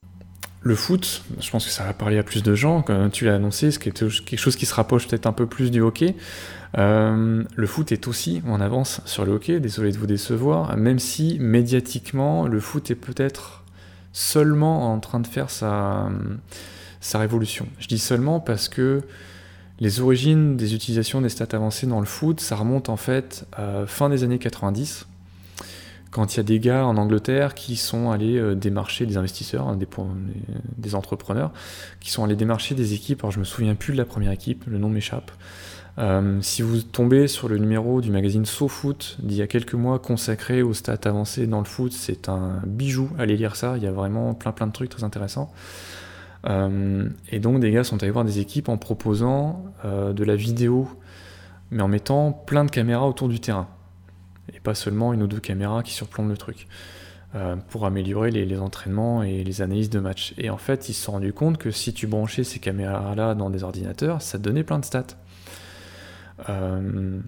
[0.66, 3.36] Le foot, je pense que ça va parler à plus de gens, comme tu l'as
[3.36, 6.16] annoncé, c'est quelque chose qui se rapproche peut-être un peu plus du hockey.
[6.78, 11.00] Euh, le foot est aussi en avance sur le hockey, désolé de vous décevoir, même
[11.00, 13.64] si médiatiquement, le foot est peut-être
[14.14, 16.10] seulement en train de faire sa,
[17.02, 17.68] sa révolution.
[17.80, 19.02] Je dis seulement parce que
[19.82, 23.86] les origines des utilisations des stats avancées dans le foot, ça remonte en fait à
[23.86, 25.08] fin des années 90,
[26.14, 29.68] quand il y a des gars en Angleterre qui sont allés euh, démarcher des investisseurs,
[29.68, 29.78] hein,
[30.78, 31.52] des, entrepreneurs,
[32.00, 33.24] qui sont allés démarcher des équipes.
[33.24, 35.32] Alors je me souviens plus de la première équipe, le nom m'échappe.
[35.98, 40.00] Euh, si vous tombez sur le numéro du magazine SoFoot d'il y a quelques mois
[40.00, 43.10] consacré aux stats avancées dans le foot, c'est un bijou.
[43.18, 45.52] Allez lire ça, il y a vraiment plein plein de trucs très intéressants.
[46.46, 50.88] Euh, et donc des gars sont allés voir des équipes en proposant de la vidéo,
[51.72, 53.68] mais en mettant plein de caméras autour du terrain.
[54.52, 56.68] Et pas seulement une ou deux caméras qui surplombent le truc.
[57.70, 60.36] pour améliorer les, entraînements et les analyses de match.
[60.38, 63.50] Et en fait, ils se sont rendus compte que si tu branchais ces caméras-là dans
[63.50, 65.18] des ordinateurs, ça te donnait plein de stats.
[66.50, 67.20] Euh,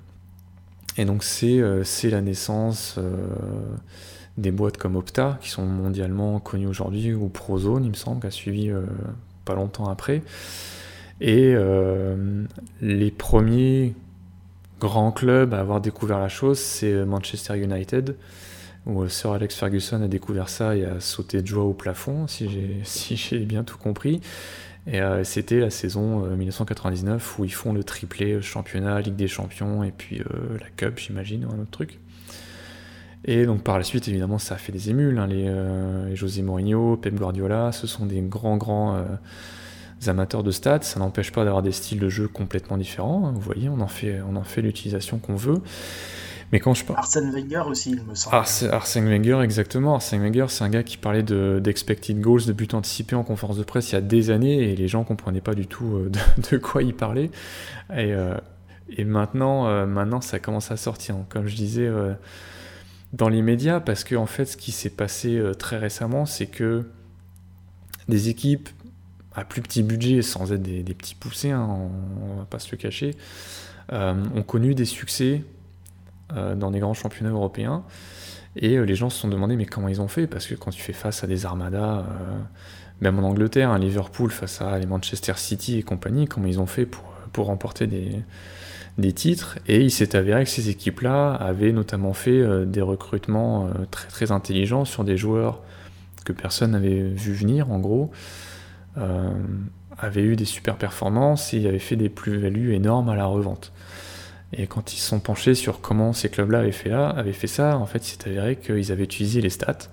[0.97, 3.27] et donc euh, c'est la naissance euh,
[4.37, 8.27] des boîtes comme Opta, qui sont mondialement connues aujourd'hui, ou Prozone, il me semble, qui
[8.27, 8.71] a suivi
[9.45, 10.21] pas longtemps après.
[11.21, 11.55] Et
[12.81, 13.95] les premiers
[14.79, 18.15] grands clubs à avoir découvert la chose, c'est Manchester United,
[18.85, 22.47] où Sir Alex Ferguson a découvert ça et a sauté de joie au plafond, si
[22.83, 24.21] j'ai bien tout compris.
[24.87, 29.27] Et euh, c'était la saison 1999 euh, où ils font le triplé championnat, Ligue des
[29.27, 31.99] Champions et puis euh, la Cup, j'imagine, ou un autre truc.
[33.23, 35.17] Et donc par la suite, évidemment, ça a fait des émules.
[35.17, 39.03] Hein, les, José Mourinho, Pep Guardiola, ce sont des grands, grands
[40.09, 40.81] amateurs de stats.
[40.81, 43.27] Ça n'empêche pas d'avoir des styles de jeu complètement différents.
[43.27, 45.61] Hein, vous voyez, on en fait, on en fait l'utilisation qu'on veut.
[46.51, 46.99] Mais quand je parle.
[46.99, 48.35] Arsène Wenger aussi, il me semble.
[48.35, 49.95] Arsène Wenger, exactement.
[49.95, 53.63] Arsène Wenger, c'est un gars qui parlait d'expected goals, de buts anticipés en conférence de
[53.63, 56.11] presse il y a des années et les gens ne comprenaient pas du tout euh,
[56.51, 57.31] de, quoi il parlait.
[57.91, 58.37] Et, euh,
[58.89, 61.15] et maintenant, euh, maintenant, ça commence à sortir.
[61.29, 61.89] Comme je disais,
[63.13, 66.85] dans les médias, parce que en fait, ce qui s'est passé très récemment, c'est que
[68.07, 68.69] des équipes
[69.35, 72.71] à plus petit budget, sans être des, petits poussés, hein, on, ne va pas se
[72.71, 73.15] le cacher,
[73.91, 75.41] ont connu des succès
[76.33, 77.83] euh, dans des grands championnats européens.
[78.55, 80.25] Et euh, les gens se sont demandé mais comment ils ont fait?
[80.25, 82.03] Parce que quand tu fais face à des armadas, euh,
[82.99, 86.65] même en Angleterre, hein, Liverpool face à les Manchester City et compagnie, comment ils ont
[86.65, 88.23] fait pour, remporter des,
[88.97, 89.59] des titres?
[89.67, 94.85] Et il s'est avéré que ces équipes-là avaient notamment fait des recrutements très très intelligents
[94.85, 95.61] sur des joueurs
[96.23, 98.09] que personne n'avait vu venir en gros,
[99.97, 103.71] avaient eu des super performances et avaient fait des plus-values énormes à la revente.
[104.57, 107.47] Et quand ils se sont penchés sur comment ces clubs-là avaient fait, là, avaient fait
[107.47, 109.89] ça, en fait, il s'est avéré qu'ils avaient utilisé les stats,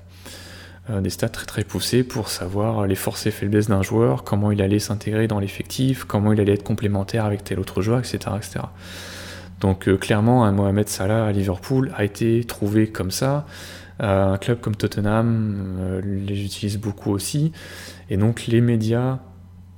[0.91, 4.53] euh, des stats très très poussées pour savoir les forces et faiblesses d'un joueur, comment
[4.53, 8.19] il allait s'intégrer dans l'effectif, comment il allait être complémentaire avec tel autre joueur, etc.
[8.37, 8.61] etc.
[9.61, 13.47] Donc euh, clairement, un Mohamed Salah à Liverpool a été trouvé comme ça.
[14.01, 17.53] Euh, un club comme Tottenham les utilise beaucoup aussi.
[18.13, 19.21] Et donc les médias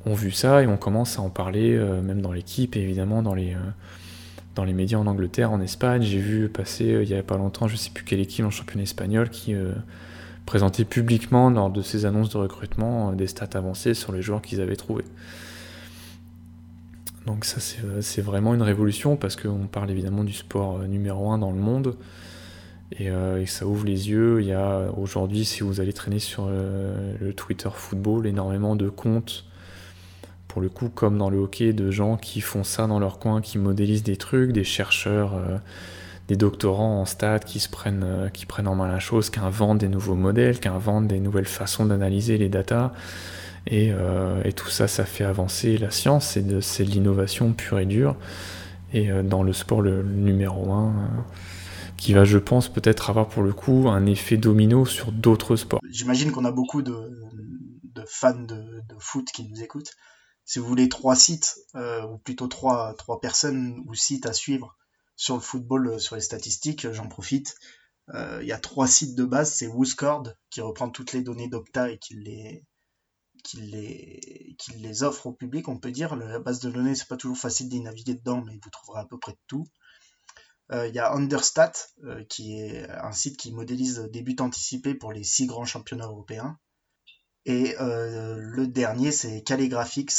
[0.06, 3.34] ont vu ça et on commence à en parler, même dans l'équipe et évidemment dans
[3.34, 3.54] les
[4.54, 6.02] dans les médias en Angleterre, en Espagne.
[6.02, 8.44] J'ai vu passer euh, il n'y a pas longtemps, je ne sais plus quelle équipe
[8.44, 9.72] en championnat espagnol qui euh,
[10.46, 14.42] présentait publiquement lors de ses annonces de recrutement euh, des stats avancées sur les joueurs
[14.42, 15.04] qu'ils avaient trouvés.
[17.26, 17.58] Donc ça
[18.02, 21.96] c'est vraiment une révolution parce qu'on parle évidemment du sport numéro un dans le monde
[22.92, 24.40] et, et ça ouvre les yeux.
[24.40, 29.46] Il y a aujourd'hui, si vous allez traîner sur le Twitter football, énormément de comptes
[30.54, 33.40] pour le coup, comme dans le hockey, de gens qui font ça dans leur coin,
[33.40, 35.58] qui modélisent des trucs, des chercheurs, euh,
[36.28, 39.40] des doctorants en stats qui se prennent, euh, qui prennent en main la chose, qui
[39.40, 42.92] inventent des nouveaux modèles, qui inventent des nouvelles façons d'analyser les datas.
[43.66, 48.14] Et, euh, tout ça, ça fait avancer la science, c'est de l'innovation pure et dure.
[48.92, 50.92] Et dans le sport, le, numéro un,
[52.04, 55.80] qui va, je pense, peut-être avoir pour le coup un effet domino sur d'autres sports.
[55.88, 56.94] J'imagine qu'on a beaucoup de,
[58.06, 59.94] fans de, foot qui nous écoutent.
[60.44, 64.76] si vous voulez trois sites, ou plutôt trois, personnes ou sites à suivre
[65.16, 67.54] sur le football, sur les statistiques, j'en profite.
[68.12, 71.90] Il y a trois sites de base, c'est WhoScored qui reprend toutes les données d'Opta
[71.90, 72.16] et qui
[74.76, 76.16] les offre au public, on peut dire.
[76.16, 79.06] La base de données, c'est pas toujours facile d'y naviguer dedans, mais vous trouverez à
[79.06, 79.64] peu près tout.
[80.72, 81.72] Euh, il y a Understat,
[82.04, 86.06] euh, qui est un site qui modélise des buts anticipés pour les six grands championnats
[86.06, 86.58] européens.
[87.44, 90.12] Et euh, le dernier, c'est Calligraphics,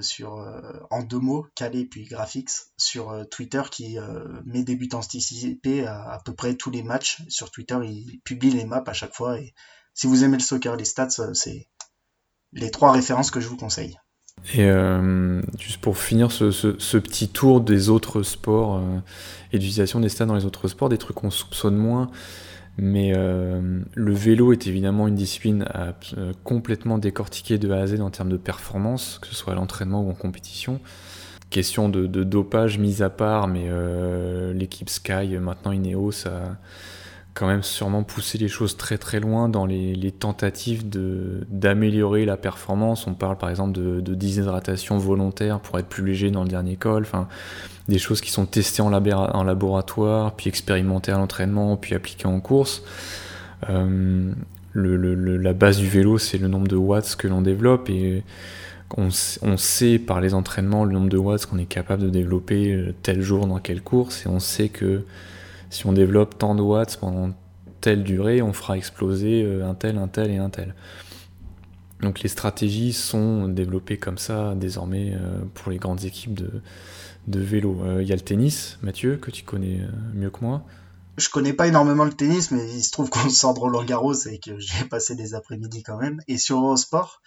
[0.00, 0.42] sur,
[0.90, 3.98] en deux mots, Calais puis Graphics, sur Twitter, qui
[4.46, 7.20] met des buts anticipés à, à peu près tous les matchs.
[7.28, 9.38] Sur Twitter, il publie les maps à chaque fois.
[9.38, 9.52] Et
[9.92, 11.68] si vous aimez le soccer, les stats, c'est
[12.52, 13.98] les trois références que je vous conseille.
[14.52, 18.98] Et euh, juste pour finir ce, petit tour des autres sports euh,
[19.52, 22.10] et d'utilisation des stats dans les autres sports, des trucs qu'on soupçonne moins,
[22.76, 25.64] mais euh, le vélo est évidemment une discipline
[26.42, 30.02] complètement décortiquer de A à Z en termes de performance, que ce soit à l'entraînement
[30.02, 30.80] ou en compétition.
[31.50, 33.68] Question de, de dopage mise à part, mais
[34.52, 36.56] l'équipe Sky, maintenant Ineos, a
[37.34, 40.88] quand même sûrement pousser les choses très très loin dans les, tentatives
[41.50, 43.08] d'améliorer la performance.
[43.08, 46.76] On parle par exemple de, de, déshydratation volontaire pour être plus léger dans le dernier
[46.76, 47.26] col, enfin,
[47.88, 52.38] des choses qui sont testées en, en laboratoire, puis expérimentées à l'entraînement, puis appliquées en
[52.38, 52.82] course.
[53.68, 54.32] Euh,
[54.74, 58.22] la base du vélo, c'est le nombre de watts que l'on développe et
[58.96, 59.08] on,
[59.42, 62.94] on, sait par les entraînements le nombre de watts qu'on est capable de développer euh,
[63.02, 65.04] tel jour dans quelle course et on sait que
[65.74, 67.32] si on développe tant de watts pendant
[67.80, 70.72] telle durée, on fera exploser euh, un tel, un tel et un tel.
[72.00, 77.80] Donc les stratégies sont développées comme ça désormais euh, pour les grandes équipes de, vélo.
[77.84, 79.80] Euh, il y a le tennis, Mathieu, que tu connais
[80.14, 80.62] mieux que moi.
[81.16, 84.14] Je connais pas énormément le tennis, mais il se trouve qu'on sort de Roland Garros
[84.14, 86.20] et que j'ai passé des après-midi quand même.
[86.28, 87.20] Et sur Eurosport,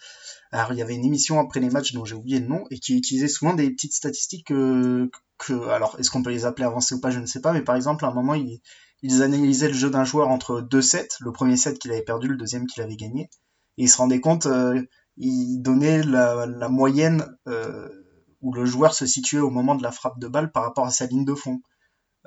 [0.52, 2.78] alors il y avait une émission après les matchs dont j'ai oublié le nom et
[2.78, 5.10] qui utilisait souvent des petites statistiques que,
[5.68, 7.76] alors est-ce qu'on peut les appeler avancées ou pas, je ne sais pas, mais par
[7.76, 8.60] exemple à un moment ils,
[9.02, 12.28] ils analysaient le jeu d'un joueur entre deux sets, le premier set qu'il avait perdu,
[12.28, 13.30] le deuxième qu'il avait gagné,
[13.76, 14.82] et ils se rendaient compte, euh,
[15.16, 17.88] ils donnaient la, la moyenne euh,
[18.40, 20.90] où le joueur se situait au moment de la frappe de balle par rapport à
[20.90, 21.60] sa ligne de fond.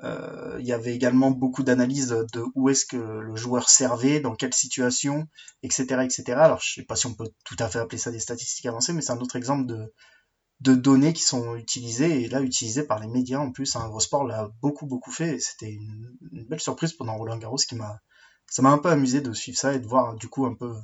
[0.04, 4.34] Euh, il y avait également beaucoup d'analyses de où est-ce que le joueur servait, dans
[4.34, 5.28] quelle situation,
[5.62, 6.32] etc., etc.
[6.32, 8.92] Alors je sais pas si on peut tout à fait appeler ça des statistiques avancées,
[8.92, 13.08] mais c'est un autre exemple de, données qui sont utilisées et là utilisées par les
[13.08, 13.76] médias en plus.
[13.76, 16.16] Un Eurosport l'a beaucoup beaucoup fait et c'était une,
[16.48, 18.00] belle surprise pendant Roland Garros qui m'a
[18.48, 20.74] ça m'a un peu amusé de suivre ça et de voir du coup un peu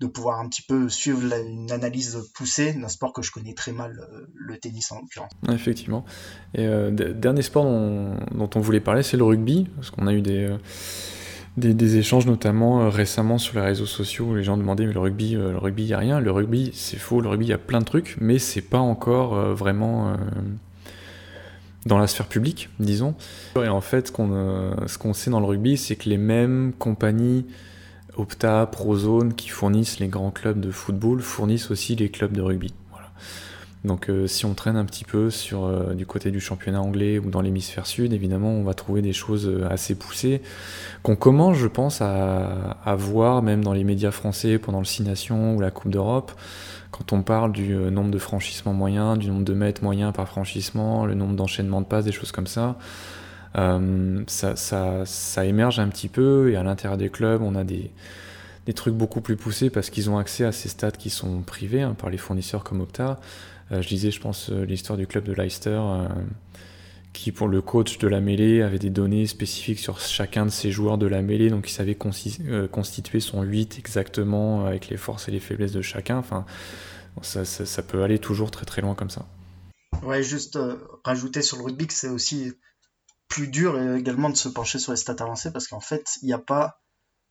[0.00, 3.72] de pouvoir un petit peu suivre une analyse poussée d'un sport que je connais très
[3.72, 5.32] mal, euh, le tennis en l'occurrence.
[5.48, 6.04] Effectivement.
[6.54, 10.20] Et euh, dernier sport dont, on voulait parler, c'est le rugby, parce qu'on a eu
[10.20, 10.58] des, euh,
[11.56, 15.32] des, échanges notamment récemment sur les réseaux sociaux où les gens demandaient mais le rugby,
[15.32, 17.58] le rugby il y a rien, le rugby c'est faux, le rugby il y a
[17.58, 20.14] plein de trucs, mais c'est pas encore vraiment
[21.86, 23.14] dans la sphère publique, disons.
[23.56, 27.46] Et en fait, ce qu'on sait dans le rugby, c'est que les mêmes compagnies
[28.16, 32.72] Opta, Prozone qui fournissent les grands clubs de football fournissent aussi les clubs de rugby.
[33.86, 37.18] Donc euh, si on traîne un petit peu sur euh, du côté du championnat anglais
[37.18, 40.42] ou dans l'hémisphère sud, évidemment on va trouver des choses euh, assez poussées
[41.02, 45.54] qu'on commence je pense à, voir même dans les médias français pendant le Six Nations
[45.54, 46.32] ou la Coupe d'Europe
[46.90, 51.04] quand on parle du nombre de franchissements moyens, du nombre de mètres moyens par franchissement,
[51.04, 52.78] le nombre d'enchaînements de passes, des choses comme ça.
[53.56, 57.90] Ça, émerge un petit peu et à l'intérieur des clubs on a des,
[58.74, 61.94] trucs beaucoup plus poussés parce qu'ils ont accès à ces stades qui sont privés hein,
[61.94, 63.20] par les fournisseurs comme Opta.
[63.72, 66.08] Euh, je disais, je pense, euh, l'histoire du club de Leicester, euh,
[67.12, 70.70] qui pour le coach de la mêlée avait des données spécifiques sur chacun de ses
[70.70, 75.30] joueurs de la mêlée, donc il savait constituer son 8 exactement avec les forces et
[75.30, 76.18] les faiblesses de chacun.
[76.18, 76.44] Enfin,
[77.22, 79.26] ça, peut aller toujours très très loin comme ça.
[80.02, 80.58] Ouais, juste
[81.04, 82.52] rajouter sur le rugby que c'est aussi
[83.28, 86.32] plus dur également de se pencher sur les stats avancées parce qu'en fait, il n'y
[86.32, 86.80] a pas,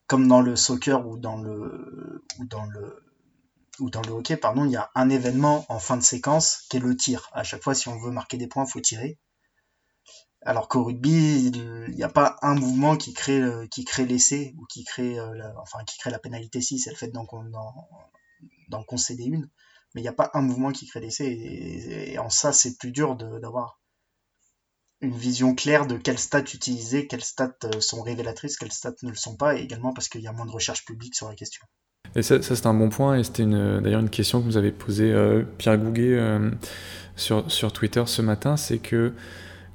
[0.08, 3.06] comme dans le soccer ou dans le, ou dans le
[3.80, 6.78] ou dans le hockey, pardon, il y a un événement en fin de séquence qui
[6.78, 7.30] est le tir.
[7.34, 9.20] À chaque fois, si on veut marquer des points, il faut tirer.
[10.46, 13.42] Alors qu'au rugby, il n'y a pas un mouvement qui crée,
[13.72, 16.92] qui crée l'essai ou qui crée, euh, la, enfin, qui crée la pénalité si c'est
[16.92, 17.26] le fait d'en,
[18.84, 19.50] concéder une.
[19.94, 21.26] Mais il n'y a pas un mouvement qui crée l'essai.
[21.26, 23.80] Et, en ça, c'est plus dur d'avoir
[25.02, 29.10] une vision claire de quelles stats utiliser, quelles stats euh, sont révélatrices, quelles stats ne
[29.10, 31.36] le sont pas, et également parce qu'il y a moins de recherche publique sur la
[31.36, 31.66] question.
[32.16, 35.12] Et ça, c'est un bon point, et c'était d'ailleurs une question que vous avez posée
[35.12, 36.50] euh, Pierre Gouguet euh,
[37.16, 39.12] sur, sur Twitter ce matin, c'est que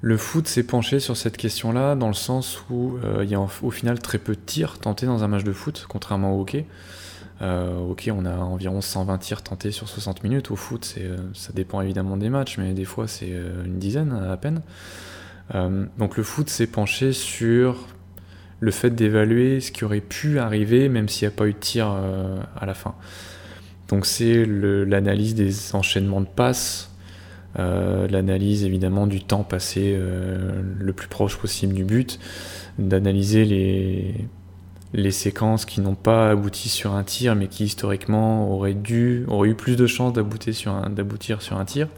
[0.01, 3.41] le foot s'est penché sur cette question-là, dans le sens où euh, il y a
[3.41, 6.65] au final très peu de tirs tentés dans un match de foot, contrairement au hockey.
[7.43, 10.51] ok, on a environ 120 tirs tentés sur 60 minutes.
[10.51, 10.97] Au foot,
[11.35, 14.63] ça dépend évidemment des matchs, mais des fois c'est une dizaine à peine.
[15.53, 17.89] Donc le foot s'est penché sur
[18.61, 21.59] le fait d'évaluer ce qui aurait pu arriver, même s'il n'y a pas eu de
[21.59, 22.95] tir à la fin.
[23.89, 26.91] Donc c'est l'analyse des enchaînements de passes,
[27.59, 32.21] euh, l'analyse évidemment du temps passé euh, le plus proche possible du but,
[32.79, 39.25] d'analyser les, séquences qui n'ont pas abouti sur un tir, mais qui historiquement auraient, dû,
[39.27, 41.89] auraient eu plus de chances d'aboutir sur un tir.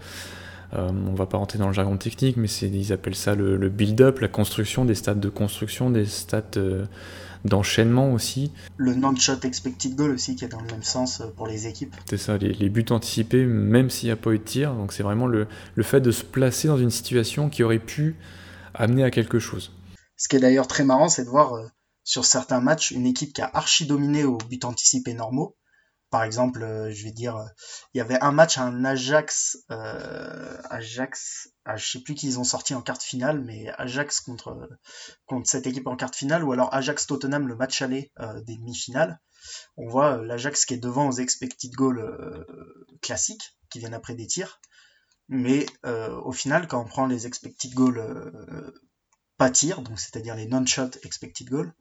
[0.75, 3.69] Euh, on va pas rentrer dans le jargon technique, mais ils appellent ça le, le
[3.69, 6.87] build-up, la construction, des stades de construction, des stades euh,
[7.45, 8.53] d'enchaînement aussi.
[8.77, 11.95] Le non-shot expected goal aussi, qui est dans le même sens euh, pour les équipes.
[12.09, 14.75] C'est ça, les, buts anticipés, même s'il n'y a pas eu de tir.
[14.75, 18.17] Donc c'est vraiment le, le fait de se placer dans une situation qui aurait pu
[18.75, 19.73] amener à quelque chose.
[20.17, 21.67] Ce qui est d'ailleurs très marrant, c'est de voir euh,
[22.05, 25.57] sur certains matchs une équipe qui a archi dominé aux buts anticipés normaux
[26.13, 27.47] par exemple, euh, je vais dire, euh,
[27.95, 32.45] il y avait un match, un Ajax, euh, Ajax, ah, je sais plus qu'ils ont
[32.45, 34.69] sorti en quart finale, mais Ajax contre
[35.25, 38.13] contre cette équipe en quart finale, ou alors Ajax Tottenham le match aller
[38.47, 39.21] des demi-finales.
[39.77, 42.47] On voit l'Ajax qui est devant aux expected goals
[43.01, 44.61] classiques qui viennent après des tirs,
[45.29, 48.75] mais au final, quand on prend les expected goals
[49.39, 51.73] pas tirs, donc c'est-à-dire les non-shot expected goals,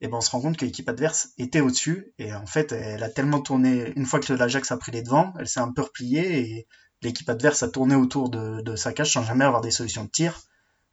[0.00, 2.14] et ben on se rend compte que l'équipe adverse était au-dessus.
[2.18, 5.34] Et en fait elle a tellement tourné une fois que l'Ajax a pris les devants,
[5.38, 6.66] elle s'est un peu repliée et
[7.02, 10.40] l'équipe adverse a tourné autour de, sa cage sans jamais avoir des solutions de tir,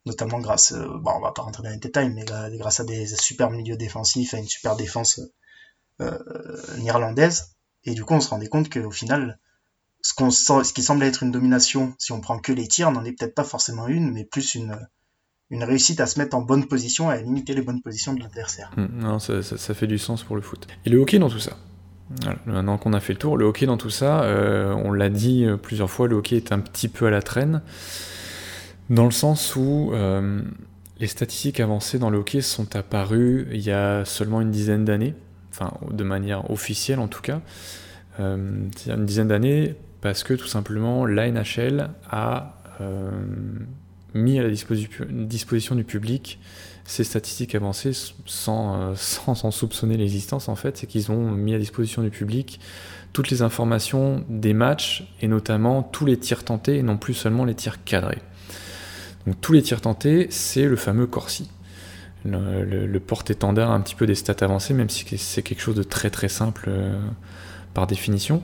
[0.06, 2.26] notamment grâce, euh, bon on va pas rentrer dans les détails, mais
[2.58, 5.22] grâce à des super milieux défensifs, à une super défense
[6.02, 6.18] euh,
[6.78, 7.56] néerlandaise.
[7.84, 9.40] Et du coup on se rendait compte qu'au final
[10.02, 13.04] ce, qu'on ce qui semblait être une domination, si on prend que les tirs, n'en
[13.04, 14.88] est peut-être pas forcément une, mais plus une,
[15.50, 18.20] une réussite à se mettre en bonne position et à limiter les bonnes positions de
[18.20, 18.72] l'adversaire.
[18.78, 19.42] Hum, non, ça,
[19.74, 20.68] fait du sens pour le foot.
[20.86, 21.58] Et le hockey dans tout ça
[22.46, 25.44] Maintenant qu'on a fait le tour, le hockey dans tout ça, euh, on l'a dit
[25.44, 27.62] euh, plusieurs fois, le hockey est un petit peu à la traîne,
[28.90, 30.42] dans le sens où euh,
[31.00, 35.16] les statistiques avancées dans le hockey sont apparues il y a seulement une dizaine d'années,
[35.52, 37.42] enfin de manière officielle en tout cas,
[38.18, 42.58] c'est une dizaine d'années parce que tout simplement la NHL a
[44.18, 46.40] mis à la disposition du public
[46.88, 47.92] ces statistiques avancées
[48.26, 52.10] sans, euh, sans en soupçonner l'existence en fait, c'est qu'ils ont mis à disposition du
[52.10, 52.60] public
[53.14, 57.46] toutes les informations des matchs et notamment tous les tirs tentés et non plus seulement
[57.46, 58.22] les tirs cadrés.
[59.26, 61.50] Donc tous les tirs tentés, c'est le fameux Corsi.
[62.26, 66.10] Le, porte-étendard un petit peu des stats avancées, même si c'est quelque chose de très
[66.10, 67.00] très simple euh,
[67.74, 68.44] par définition.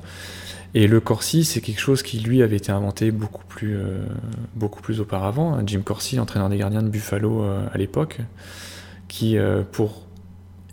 [0.76, 5.62] Et le Corsi, c'est quelque chose qui lui avait été inventé beaucoup plus, euh, auparavant.
[5.66, 8.22] Jim Corsi, entraîneur des gardiens de Buffalo euh, à l'époque,
[9.08, 10.08] qui, euh, pour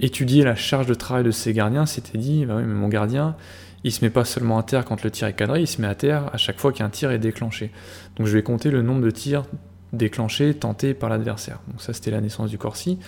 [0.00, 3.36] étudier la charge de travail de ses gardiens, s'était dit bah oui, mais mon gardien,
[3.84, 5.88] il se met pas seulement à terre quand le tir est cadré, il se met
[5.88, 7.70] à terre à chaque fois qu'un tir est déclenché.
[8.16, 9.44] Donc je vais compter le nombre de tirs
[9.92, 11.60] déclenchés, tentés par l'adversaire.
[11.68, 12.98] Donc ça, c'était la naissance du Corsi.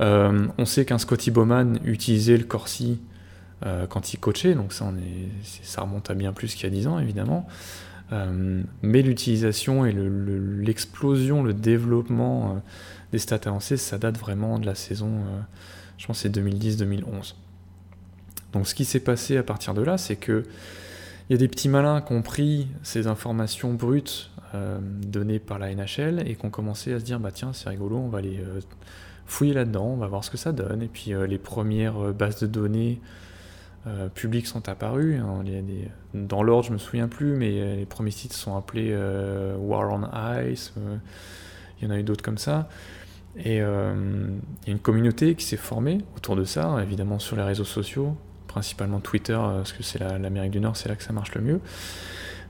[0.00, 2.98] on sait qu'un Scotty Bowman utilisait le Corsi
[3.64, 6.66] euh, quand il coachait, donc ça, on est, ça remonte à bien plus qu'il y
[6.66, 7.46] a 10 ans évidemment.
[8.12, 12.58] Euh, mais l'utilisation et l'explosion, le, développement euh,
[13.12, 15.22] des stats avancées, ça date vraiment de la saison,
[15.96, 17.34] je pense c'est 2010-2011.
[18.52, 20.44] Donc ce qui s'est passé à partir de là, c'est que
[21.28, 24.30] il y a des petits malins qui ont pris ces informations brutes
[25.02, 27.96] données par la NHL et qui ont commencé à se dire bah tiens c'est rigolo,
[27.96, 28.40] on va aller
[29.26, 30.82] fouiller là-dedans, on va voir ce que ça donne.
[30.82, 33.00] Et puis les premières bases de données
[33.86, 35.20] euh, publics sont apparus.
[35.20, 35.44] Hein.
[36.12, 39.92] dans l'ordre, je me souviens plus, mais euh, les premiers sites sont appelés euh, War
[39.92, 40.02] on
[40.50, 40.72] Ice.
[41.80, 42.68] il y en a eu d'autres comme ça.
[43.38, 47.42] Et il y a une communauté qui s'est formée autour de ça, évidemment sur les
[47.42, 48.16] réseaux sociaux,
[48.46, 51.60] principalement Twitter, parce que c'est l'Amérique du Nord, c'est là que ça marche le mieux.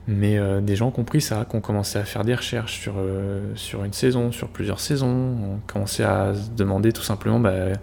[0.07, 2.93] Mais des gens ont compris ça, qui ont commencé à faire des recherches sur,
[3.55, 7.73] sur une saison, sur plusieurs saisons, ont commencé à se demander tout simplement bah,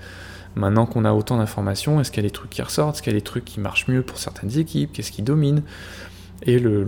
[0.56, 2.96] Maintenant qu'on a autant d'informations, est-ce qu'il y a des trucs qui ressortent?
[2.96, 4.92] Est-ce qu'il y a des trucs qui marchent mieux pour certaines équipes?
[4.92, 5.62] Qu'est-ce qui domine?
[6.42, 6.86] Et le,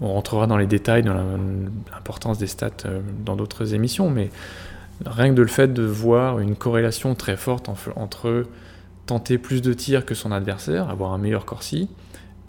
[0.00, 4.30] on rentrera dans les détails, dans l'importance des stats euh, dans d'autres émissions, mais
[5.04, 8.44] rien que de le fait de voir une corrélation très forte entre
[9.06, 11.88] tenter plus de tirs que son adversaire, avoir un meilleur Corsi,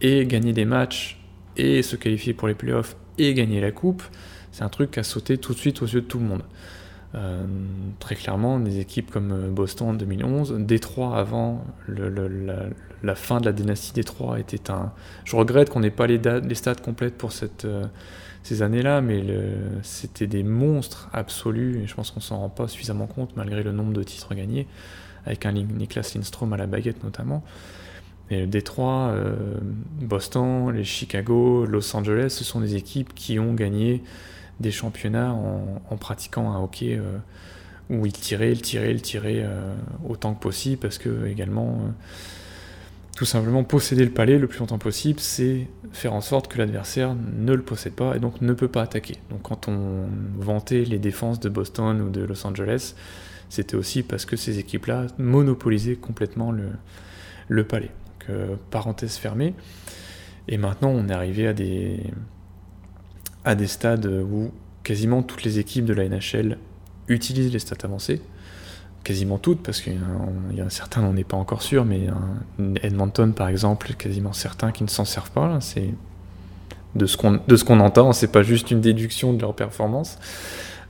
[0.02, 1.20] et gagner des matchs,
[1.58, 4.04] et se qualifier pour les playoffs, et gagner la coupe,
[4.52, 6.44] c'est un truc qui a sauté tout de suite aux yeux de tout le monde.
[7.16, 7.46] Euh,
[8.00, 13.54] très clairement, des équipes comme euh, Boston en 2011, Détroit avant la, fin de la
[13.54, 14.92] dynastie Détroit était un.
[15.24, 16.20] Je regrette qu'on n'ait pas les,
[16.56, 17.32] stats complètes pour
[17.64, 17.86] euh,
[18.44, 19.24] ces années-là, mais
[19.82, 23.72] c'était des monstres absolus et je pense qu'on s'en rend pas suffisamment compte malgré le
[23.72, 24.68] nombre de titres gagnés,
[25.26, 27.44] avec un Niklas Lindstrom à la baguette notamment.
[28.32, 29.16] Et Détroit,
[30.02, 34.02] Boston, les Chicago, Los Angeles, ce sont des équipes qui ont gagné
[34.60, 37.18] des championnats en, pratiquant un hockey euh,
[37.90, 39.74] où ils tiraient, ils tiraient, ils tiraient euh,
[40.08, 41.80] autant que possible parce que également,
[43.16, 47.16] tout simplement, posséder le palais le plus longtemps possible, c'est faire en sorte que l'adversaire
[47.16, 49.18] ne le possède pas et donc ne peut pas attaquer.
[49.30, 52.96] Donc quand on vantait les défenses de Boston ou de Los Angeles,
[53.50, 57.92] c'était aussi parce que ces équipes-là monopolisaient complètement le, palais.
[58.30, 59.54] Euh, parenthèse fermée.
[60.48, 62.00] Et maintenant, on est arrivé à des,
[63.46, 64.52] à des stades où
[64.84, 66.58] quasiment toutes les équipes de la NHL
[67.08, 68.22] utilisent les stats avancées.
[69.04, 70.00] Quasiment toutes, parce qu'il
[70.54, 72.08] y, a certains, on n'est pas encore sûr, mais
[72.82, 75.60] Edmonton, par exemple, quasiment certains qui ne s'en servent pas.
[75.62, 75.94] C'est
[76.96, 77.16] de ce
[77.64, 80.18] qu'on entend, c'est pas juste une déduction de leur performance.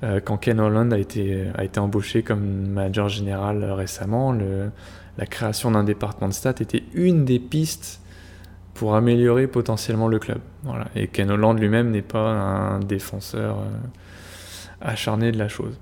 [0.03, 4.33] Euh, quand Ken Holland a été, a été embauché comme manager général récemment,
[5.17, 8.01] la création d'un département de stats était une des pistes
[8.75, 10.39] pour améliorer potentiellement le club.
[10.95, 13.63] Et Ken Holland lui-même n'est pas un défenseur euh,
[14.81, 15.79] acharné de la chose.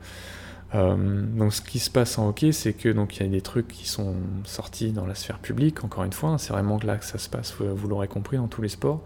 [0.76, 3.42] Euh, donc ce qui se passe en hockey, c'est que donc il y a des
[3.42, 4.16] trucs qui sont
[4.46, 5.84] sortis dans la sphère publique.
[5.84, 7.56] Encore une fois, hein, c'est vraiment là que ça se passe.
[7.60, 9.04] Vous, l'aurez compris dans tous les sports,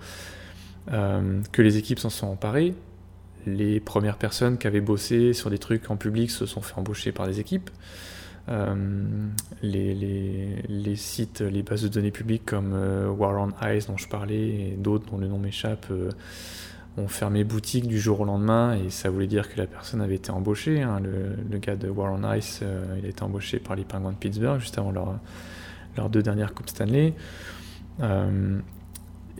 [0.91, 2.75] euh, que les équipes s'en sont emparées.
[3.45, 7.13] Les premières personnes qui avaient bossé sur des trucs en public se sont fait embaucher
[7.13, 7.69] par des équipes.
[8.49, 8.75] Euh,
[9.61, 14.35] les, sites, les bases de données publiques comme euh, War on Ice dont je parlais
[14.35, 16.11] et d'autres dont le nom m'échappe euh,
[16.97, 20.15] ont fermé boutique du jour au lendemain et ça voulait dire que la personne avait
[20.15, 20.81] été embauchée.
[20.81, 21.01] Hein.
[21.01, 22.63] Le, gars de War on Ice,
[22.97, 25.19] il a été embauché par les Penguins de Pittsburgh juste avant leur,
[25.97, 27.13] leurs deux dernières Coupes Stanley.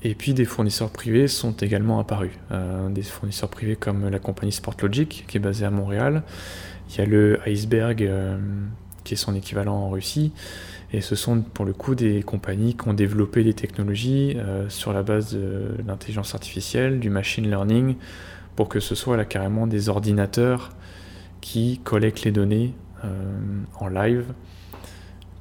[0.04, 2.34] et puis des fournisseurs privés sont également apparus.
[2.92, 6.24] des fournisseurs privés comme la compagnie Sportlogic qui est basée à Montréal.
[6.90, 8.08] Il y a le Iceberg
[9.08, 10.34] qui est son équivalent en Russie.
[10.92, 14.92] Et ce sont pour le coup des compagnies qui ont développé des technologies euh, sur
[14.92, 17.96] la base de l'intelligence artificielle, du machine learning,
[18.58, 20.72] pour que ce soit là carrément des ordinateurs
[21.40, 22.74] qui collectent les données
[23.06, 23.08] euh,
[23.80, 24.26] en live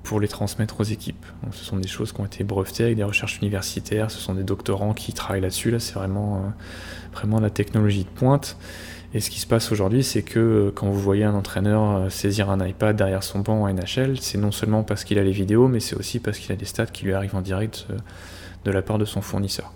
[0.04, 1.26] pour les transmettre aux équipes.
[1.42, 4.34] Donc, ce sont des choses qui ont été brevetées avec des recherches universitaires, ce sont
[4.34, 6.40] des doctorants qui travaillent là-dessus, là, c'est vraiment, euh,
[7.12, 8.56] vraiment la technologie de pointe.
[9.16, 12.08] Et ce qui se passe aujourd'hui, c'est que euh, quand vous voyez un entraîneur euh,
[12.10, 15.32] saisir un iPad derrière son banc en NHL, c'est non seulement parce qu'il a les
[15.32, 17.96] vidéos, mais c'est aussi parce qu'il a des stats qui lui arrivent en direct euh,
[18.66, 19.72] de la part de son fournisseur.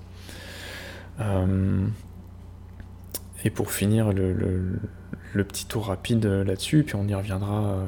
[3.45, 7.85] Et pour finir le, petit tour rapide là-dessus, puis on y reviendra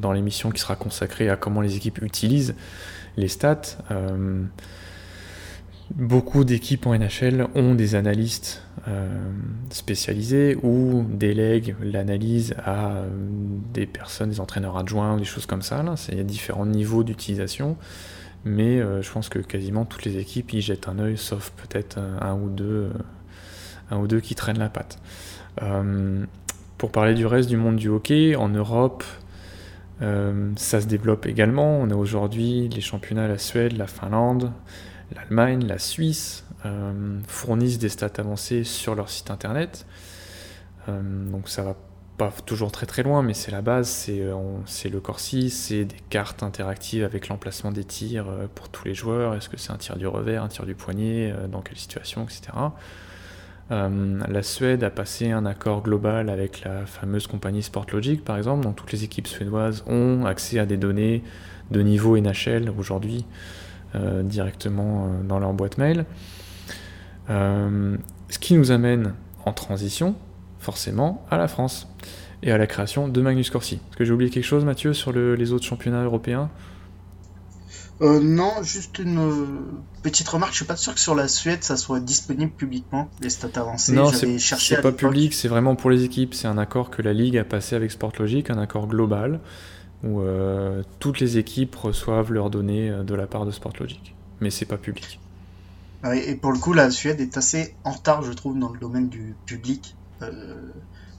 [0.00, 2.54] dans l'émission qui sera consacrée à comment les équipes utilisent
[3.16, 3.78] les stats.
[5.94, 9.30] Beaucoup d'équipes en NHL ont des analystes euh,
[9.68, 13.08] spécialisés ou délèguent l'analyse à euh,
[13.74, 15.84] des personnes, des entraîneurs adjoints des choses comme ça.
[16.08, 17.76] Il y a différents niveaux d'utilisation,
[18.46, 21.98] mais euh, je pense que quasiment toutes les équipes y jettent un œil, sauf peut-être
[21.98, 22.90] un, ou deux,
[23.90, 24.98] un ou deux qui traînent la patte.
[26.78, 29.04] pour parler du reste du monde du hockey, en Europe,
[30.00, 31.78] ça se développe également.
[31.78, 34.50] On a aujourd'hui les championnats la Suède, la Finlande,
[35.14, 39.86] l'Allemagne, la Suisse euh, fournissent des stats avancées sur leur site internet.
[40.88, 41.00] Euh,
[41.30, 41.76] donc ça va
[42.18, 44.34] pas toujours très très loin, mais c'est la base, c'est euh,
[44.90, 49.34] le Corsi, c'est des cartes interactives avec l'emplacement des tirs pour tous les joueurs.
[49.34, 52.52] Est-ce que c'est un tir du revers, un tir du poignet, dans quelle situation, etc.
[53.70, 58.76] la Suède a passé un accord global avec la fameuse compagnie Sportlogic, par exemple, donc
[58.76, 61.22] toutes les équipes suédoises ont accès à des données
[61.70, 63.24] de niveau NHL aujourd'hui
[64.22, 66.06] directement euh, dans leur boîte mail.
[67.30, 67.96] Euh,
[68.28, 69.14] ce qui nous amène
[69.44, 70.14] en transition,
[70.58, 71.88] forcément, à la France
[72.42, 73.74] et à la création de Magnus Corsi.
[73.74, 76.50] Est-ce que j'ai oublié quelque chose, Mathieu, sur les autres championnats européens?
[78.00, 79.30] Non, juste une
[80.02, 80.50] petite remarque.
[80.52, 83.92] Je suis pas sûr que sur la Suède ça soit disponible publiquement les stats avancées.
[83.92, 86.34] Non, c'est pas public, c'est vraiment pour les équipes.
[86.34, 89.38] C'est un accord que la ligue a passé avec Sportlogic, un accord global
[90.02, 94.14] où euh, toutes les équipes reçoivent leurs données euh, de la part de Sportlogic.
[94.40, 95.20] Mais c'est pas public.
[96.02, 98.78] Ah et pour le coup, la Suède est assez en retard, je trouve, dans le
[98.80, 100.72] domaine du public, euh,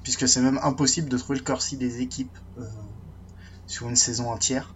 [0.03, 2.37] puisque c'est même impossible de trouver le corsi des équipes
[3.65, 4.75] sur une saison entière.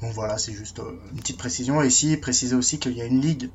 [0.00, 0.80] Donc voilà, c'est juste
[1.12, 1.82] une petite précision.
[1.82, 3.50] Et ici, préciser aussi qu'il y a une ligue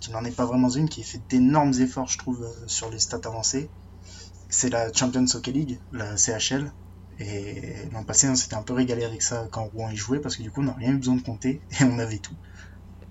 [0.00, 3.20] qui n'en est pas vraiment une, qui fait d'énormes efforts, je trouve, sur les stats
[3.24, 3.70] avancées.
[4.48, 6.72] C'est la Champions Hockey League, la CHL,
[7.20, 10.36] et l'an passé, on s'était un peu régalé avec ça quand Rouen y jouait, parce
[10.36, 12.34] que du coup, on n'a rien eu besoin de compter et on avait tout.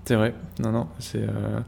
[0.05, 1.21] C'est vrai, non, non, c'est.
[1.21, 1.59] Euh,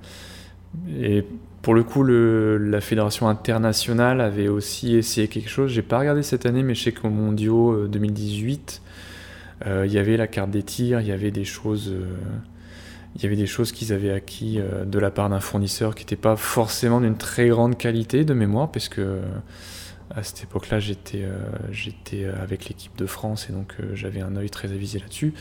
[0.99, 1.23] et
[1.61, 5.69] pour le coup, la fédération internationale avait aussi essayé quelque chose.
[5.71, 8.81] J'ai pas regardé cette année, mais je sais qu'au Mondiaux 2018,
[9.67, 11.93] euh, euh, il y avait la carte des tirs, il y avait des choses,
[13.15, 16.15] il y avait des choses qu'ils avaient acquis de la part d'un fournisseur qui n'était
[16.15, 19.19] pas forcément d'une très grande qualité de mémoire, parce que
[20.15, 21.25] à cette époque-là, j'étais
[21.71, 25.33] j'étais avec l'équipe de France et donc j'avais un œil très avisé là-dessus.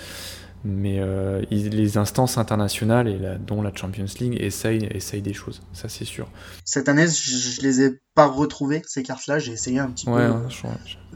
[0.63, 5.89] Mais euh, les instances internationales, et dont la Champions League, essayent, essayent des choses, ça
[5.89, 6.31] c'est sûr.
[6.67, 9.39] Cette année, je, ne les ai pas retrouvées, ces cartes-là.
[9.39, 10.35] J'ai essayé un petit peu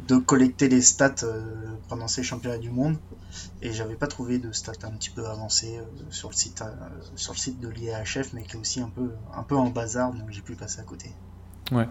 [0.09, 1.43] de collecter les stats euh,
[1.89, 2.97] pendant ces championnats du monde.
[3.61, 6.63] Et j'avais pas trouvé de stats un petit peu avancées euh, sur, le site,
[7.17, 10.15] sur le site de l'IAHF, mais qui est aussi un peu, un peu en bazar,
[10.15, 11.11] donc j'ai pu passer à côté.
[11.73, 11.87] Ouais.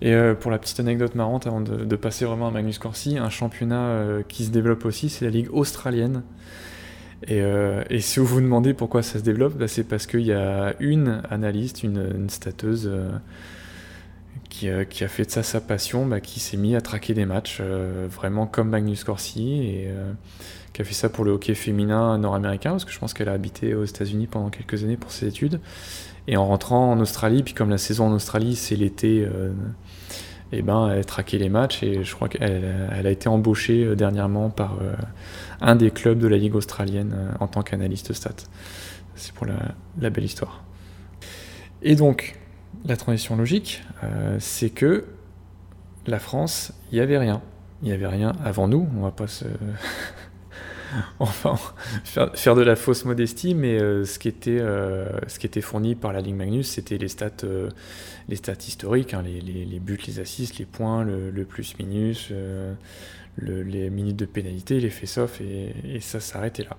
[0.00, 4.22] Et pour la petite anecdote marrante, avant de, passer vraiment à Magnus Corsi, un championnat
[4.28, 6.22] qui se développe aussi, c'est la Ligue australienne.
[7.30, 10.32] Euh, et, si vous vous demandez pourquoi ça se développe, bah, c'est parce qu'il y
[10.32, 13.10] a une analyste, une, stateuse euh,
[14.64, 17.26] euh, qui, a fait de ça sa passion, bah, qui s'est mis à traquer des
[17.26, 19.90] matchs vraiment comme Magnus Corsi et
[20.72, 23.32] qui a fait ça pour le hockey féminin nord-américain parce que je pense qu'elle a
[23.32, 25.60] habité aux États-Unis pendant quelques années pour ses études.
[26.28, 29.26] Et en rentrant en Australie, puis comme la saison en Australie c'est l'été
[30.52, 33.84] et eh ben, elle traquait les matchs et je crois qu'elle elle a été embauchée
[33.84, 34.92] euh, dernièrement par euh,
[35.62, 38.34] un des clubs de la Ligue australienne euh, en tant qu'analyste stat.
[39.14, 40.62] C'est pour la, belle histoire.
[41.80, 42.38] Et donc,
[42.84, 43.82] la transition logique,
[44.38, 45.04] c'est que
[46.06, 47.42] la France, il n'y avait rien.
[47.82, 49.44] Il n'y avait rien avant nous, on va pas se.
[51.18, 51.56] enfin,
[52.04, 56.20] faire, de la fausse modestie, mais ce, qui était, ce qui était fourni par la
[56.20, 57.46] Ligue Magnus, c'était les stats
[58.28, 62.74] les stats historiques, hein, les, buts, les assists, les points, le, plus-minus, euh,
[63.38, 66.76] les minutes de pénalité, les face-off, et, ça s'arrêtait là.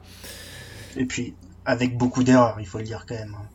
[0.96, 1.34] Et puis,
[1.66, 3.36] avec beaucoup d'erreurs, il faut le dire quand même.
[3.40, 3.48] Hein.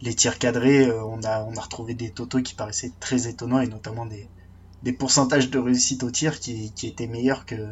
[0.00, 3.60] Les tirs cadrés, euh, on, a, on a retrouvé des totaux qui paraissaient très étonnants,
[3.60, 7.68] et notamment des, pourcentages de réussite au tir qui étaient meilleurs que,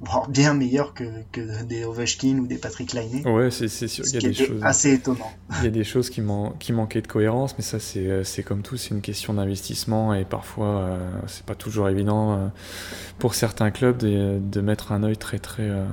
[0.00, 3.26] voire bien meilleur que, que des Ovechkin ou des Patrick Laine.
[3.26, 4.04] Ouais, c'est sûr.
[4.06, 5.30] Il y a des choses assez étonnant.
[5.58, 8.42] Il y a des choses qui, man qui manquaient de cohérence, mais ça c'est c'est
[8.42, 12.48] comme tout, c'est une question d'investissement et parfois euh, c'est pas toujours évident euh,
[13.18, 15.84] pour certains clubs de, de, mettre un œil très très euh,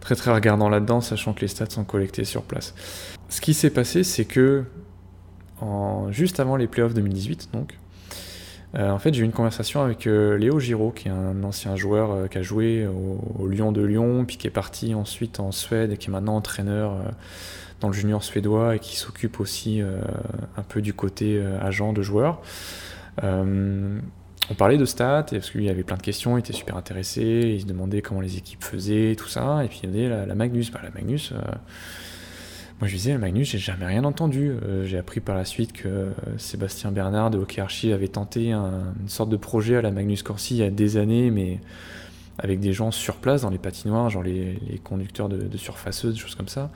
[0.00, 2.74] très très regardant là-dedans, sachant que les stats sont collectés sur place.
[3.28, 4.64] Ce qui s'est passé, c'est que
[5.60, 7.74] en, juste avant les playoffs 2018, donc
[8.74, 11.76] euh, en fait, j'ai eu une conversation avec euh, Léo Giraud, qui est un ancien
[11.76, 15.52] joueur euh, qui a joué au, Lyon de Lyon, puis qui est parti ensuite en
[15.52, 16.96] Suède et qui est maintenant entraîneur
[17.80, 22.40] dans le junior suédois et qui s'occupe aussi un peu du côté agent de joueurs.
[23.22, 27.22] on parlait de stats, parce qu'il y avait plein de questions, il était super intéressé,
[27.22, 30.34] il se demandait comment les équipes faisaient, tout ça, et puis il y avait la
[30.34, 30.70] Magnus.
[30.70, 31.34] Bah, la Magnus,
[32.82, 34.50] moi, je disais, Magnus, j'ai jamais rien entendu.
[34.50, 38.50] Euh, j'ai appris par la suite que euh, Sébastien Bernard de Hockey Archive avait tenté
[38.50, 41.60] une sorte de projet à la Magnus Corsi il y a des années, mais
[42.40, 46.34] avec des gens sur place dans les patinoires, genre les, conducteurs de, surfaceuses, des choses
[46.34, 46.72] comme ça.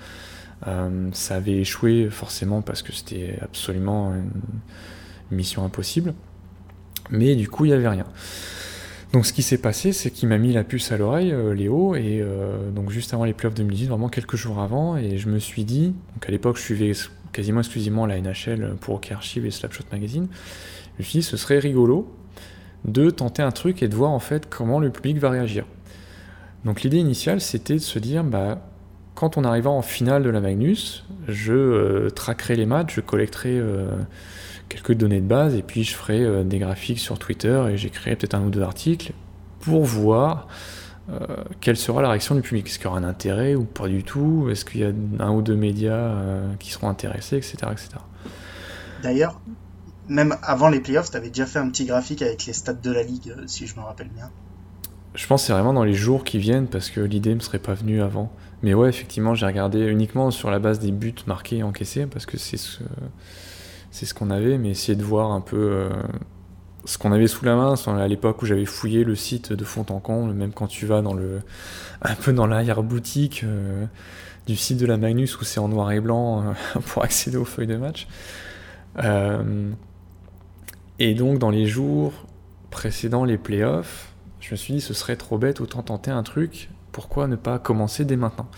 [0.69, 6.15] Euh, ça avait échoué forcément parce que c'était absolument une mission impossible.
[7.11, 8.07] Mais du coup, il n'y avait rien.
[9.13, 11.95] Donc ce qui s'est passé, c'est qu'il m'a mis la puce à l'oreille, euh, Léo,
[11.95, 15.39] et euh, donc juste avant les playoffs 2018, vraiment quelques jours avant, et je me
[15.39, 16.93] suis dit, donc à l'époque je suivais
[17.33, 20.27] quasiment exclusivement la NHL pour Hockey Archive et Slapshot Magazine,
[20.97, 22.13] je me suis dit ce serait rigolo
[22.85, 25.65] de tenter un truc et de voir en fait comment le public va réagir.
[26.65, 28.69] Donc l'idée initiale c'était de se dire, bah,
[29.15, 33.61] quand on arrivera en finale de la Magnus, je euh, traquerai les matchs, je collecterai
[34.69, 38.17] quelques données de base et puis je ferai euh, des graphiques sur Twitter et j'écrirai
[38.17, 39.13] peut-être un ou deux articles
[39.61, 40.49] pour voir
[41.11, 41.19] euh,
[41.61, 42.67] quelle sera la réaction du public.
[42.67, 44.49] Est-ce qu'il y aura un intérêt ou pas du tout?
[44.51, 47.57] Est-ce qu'il y a un ou deux médias euh, qui seront intéressés, etc.
[47.71, 47.89] etc.
[49.03, 49.41] D'ailleurs,
[50.09, 52.91] même avant les playoffs, tu avais déjà fait un petit graphique avec les stats de
[52.91, 54.31] la ligue, si je me rappelle bien.
[55.15, 57.41] Je pense que c'est vraiment dans les jours qui viennent parce que l'idée ne me
[57.41, 58.33] serait pas venue avant.
[58.63, 62.27] Mais ouais, effectivement, j'ai regardé uniquement sur la base des buts marqués et encaissés parce
[62.27, 62.83] que c'est ce
[63.97, 65.89] c'est ce qu'on avait, mais essayer de voir un peu euh,
[66.85, 67.75] ce qu'on avait sous la main.
[67.87, 69.87] À l'époque où j'avais fouillé le site de fond
[70.35, 71.41] même quand tu vas dans le,
[72.03, 73.87] un peu dans l'arrière-boutique euh,
[74.47, 77.47] du site de la Magnus où c'est en noir et blanc euh, pour accéder aux
[77.47, 78.07] feuilles de match.
[80.99, 82.13] et donc dans les jours
[82.71, 86.69] précédant les playoffs, je me suis dit ce serait trop bête, autant tenter un truc,
[86.93, 88.51] pourquoi ne pas commencer dès maintenant?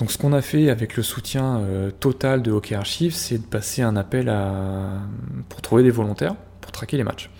[0.00, 3.44] Donc ce qu'on a fait avec le soutien euh, total de Hockey Archive, c'est de
[3.44, 4.32] passer un appel
[5.50, 7.30] pour trouver des volontaires pour traquer les matchs.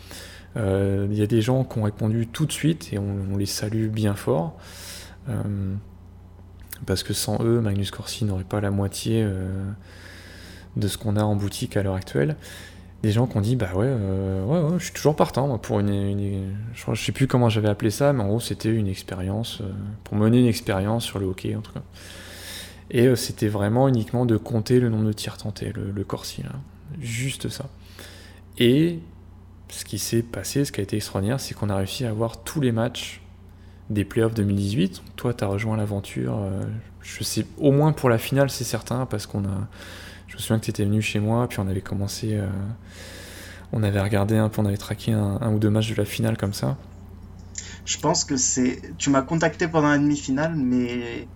[0.58, 3.46] Euh, il y a des gens qui ont répondu tout de suite et on, les
[3.46, 4.58] salue bien fort.
[5.30, 5.74] Euh,
[6.84, 9.26] parce que sans eux, Magnus Corsi n'aurait pas la moitié
[10.76, 12.36] de ce qu'on a en boutique à l'heure actuelle.
[13.02, 16.94] Des gens qui ont dit bah ouais, ouais, je suis toujours partant pour une, je,
[16.94, 19.62] sais plus comment j'avais appelé ça, mais en gros c'était une expérience
[20.04, 21.82] pour mener une expérience sur le hockey en tout cas.
[22.90, 26.42] Et euh, c'était vraiment uniquement de compter le nombre de tirs tentés, le, le Corsi.
[27.00, 27.66] Juste ça.
[28.58, 28.98] Et
[29.68, 32.42] ce qui s'est passé, ce qui a été extraordinaire, c'est qu'on a réussi à avoir
[32.42, 33.20] tous les matchs
[33.88, 35.02] des playoffs 2018.
[35.16, 36.62] Toi, tu as rejoint l'aventure, euh,
[37.02, 39.68] je sais, au moins pour la finale, c'est certain, parce qu'on a.
[40.26, 42.34] Je me souviens que tu étais venu chez moi, puis on avait commencé.
[42.34, 42.46] euh,
[43.72, 46.36] on avait regardé un peu, on avait traqué un ou deux matchs de la finale
[46.36, 46.76] comme ça.
[47.84, 48.80] Je pense que c'est.
[48.98, 51.26] Tu m'as contacté pendant la demi-finale, mais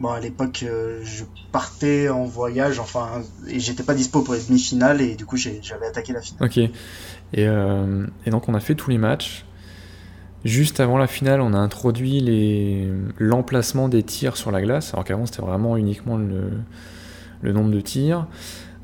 [0.00, 4.40] bon, à l'époque, euh, je partais en voyage, enfin, et j'étais pas dispo pour les
[4.40, 6.48] demi-finales, et du coup, j'avais attaqué la finale.
[6.48, 6.58] Ok.
[6.58, 6.70] Et,
[7.46, 9.44] euh, et donc on a fait tous les matchs.
[10.44, 12.88] Juste avant la finale, on a introduit
[13.18, 18.26] l'emplacement des tirs sur la glace, alors qu'avant c'était vraiment uniquement le, nombre de tirs.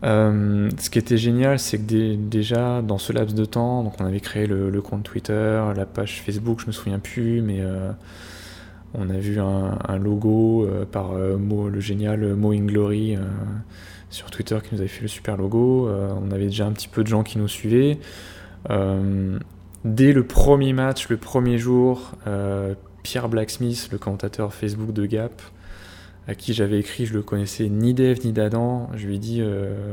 [0.05, 3.95] Euh, ce qui était génial, c'est que dé- déjà dans ce laps de temps, donc
[3.99, 7.63] on avait créé le, le compte Twitter, la page Facebook, je me souviens plus, mais
[8.95, 11.37] on a vu un, logo euh, par euh,
[11.71, 13.17] le génial Mo Glory
[14.11, 15.89] sur Twitter qui nous avait fait le super logo.
[15.89, 17.99] Euh, on avait déjà un petit peu de gens qui nous suivaient.
[18.71, 19.39] Euh,
[19.85, 25.41] dès le premier match, le premier jour, euh, Pierre Blacksmith, le commentateur Facebook de Gap,
[26.27, 29.39] à qui j'avais écrit, je le connaissais ni d'Eve ni d'Adam, je lui ai dit
[29.41, 29.93] euh,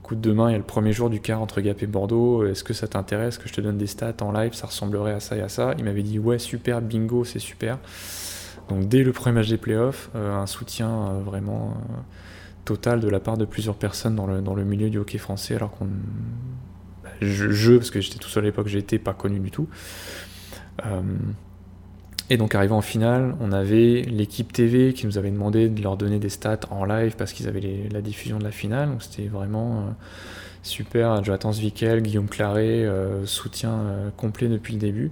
[0.00, 2.64] écoute, demain il y a le premier jour du quart entre Gap et Bordeaux, est-ce
[2.64, 3.38] que ça t'intéresse?
[3.38, 5.74] Que je te donne des stats en live, ça ressemblerait à ça et à ça
[5.78, 7.78] Il m'avait dit ouais, super, bingo, c'est super.
[8.68, 11.94] Donc dès le premier match des playoffs, euh, un soutien euh, vraiment euh,
[12.64, 15.54] total de la part de plusieurs personnes dans le, dans le milieu du hockey français,
[15.54, 15.86] alors qu'on.
[17.02, 19.68] bah, je, parce que j'étais tout seul à l'époque, j'étais pas connu du tout.
[22.30, 25.96] Et donc arrivant en finale, on avait l'équipe TV qui nous avait demandé de leur
[25.96, 28.90] donner des stats en live parce qu'ils avaient la diffusion de la finale.
[28.90, 29.86] Donc c'était vraiment
[30.62, 31.24] super.
[31.24, 32.86] Jonathan Zwickel, Guillaume Claret,
[33.24, 35.10] soutien complet depuis le début.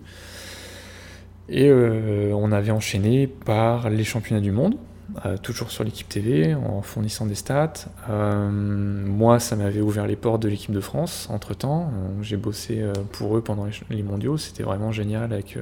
[1.48, 4.76] Et euh, on avait enchaîné par les championnats du monde,
[5.24, 7.72] euh, toujours sur l'équipe TV, en fournissant des stats.
[8.10, 11.92] Euh, moi, ça m'avait ouvert les portes de l'équipe de France, entre-temps.
[12.20, 14.36] J'ai bossé pour eux pendant les, mondiaux.
[14.36, 15.56] C'était vraiment génial avec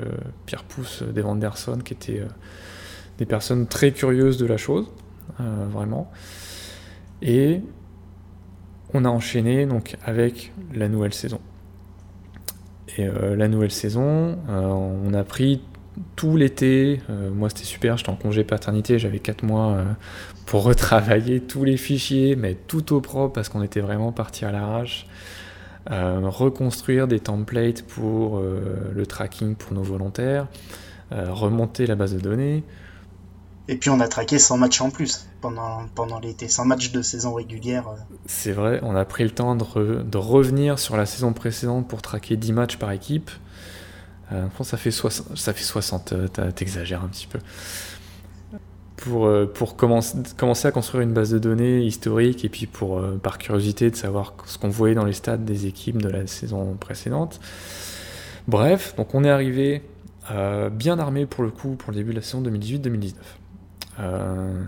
[0.47, 2.23] Pierre Pousse, Dave Anderson, qui étaient
[3.19, 4.91] des personnes très curieuses de la chose,
[5.39, 6.11] vraiment.
[7.21, 7.61] Et
[8.95, 11.41] on a enchaîné donc avec la nouvelle saison.
[12.97, 15.61] Et la nouvelle saison, on a pris
[16.17, 17.01] tout l'été.
[17.11, 17.97] euh, moi, c'était super.
[17.97, 18.99] J'étais en congé paternité.
[18.99, 19.85] J'avais 4 mois euh,
[20.47, 24.53] pour retravailler tous les fichiers, mais tout au propre parce qu'on était vraiment parti à
[24.53, 25.07] l'arrache.
[25.91, 30.47] Euh, reconstruire des templates pour le tracking pour nos volontaires.
[31.11, 32.65] remonter la base de données.
[33.67, 37.01] Et puis, on a traqué 100 matchs en plus pendant, pendant l'été, 100 matchs de
[37.01, 37.85] saison régulière.
[38.27, 41.89] C'est vrai, on a pris le temps de, re- de revenir sur la saison précédente
[41.89, 43.31] pour traquer 10 matchs par équipe.
[44.35, 47.39] Euh, ça fait 60, ça fait 60 euh, t'exagères un petit peu.
[48.97, 50.17] Pour, euh, pour commencer,
[50.65, 54.35] à construire une base de données historique et puis pour, euh, par curiosité, de savoir
[54.47, 57.41] ce qu'on voyait dans les stats des équipes de la saison précédente.
[58.49, 59.83] Bref, donc on est arrivé
[60.73, 63.13] bien armé pour le coup pour le début de la saison 2018-2019.
[64.01, 64.65] Euh,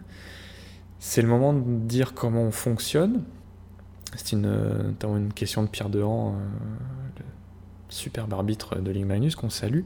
[0.98, 3.22] c'est le moment de dire comment on fonctionne.
[4.16, 6.36] C'est une, une question de Pierre Dehan,
[7.88, 9.82] superbe arbitre de Ligue Magnus, qu'on salue,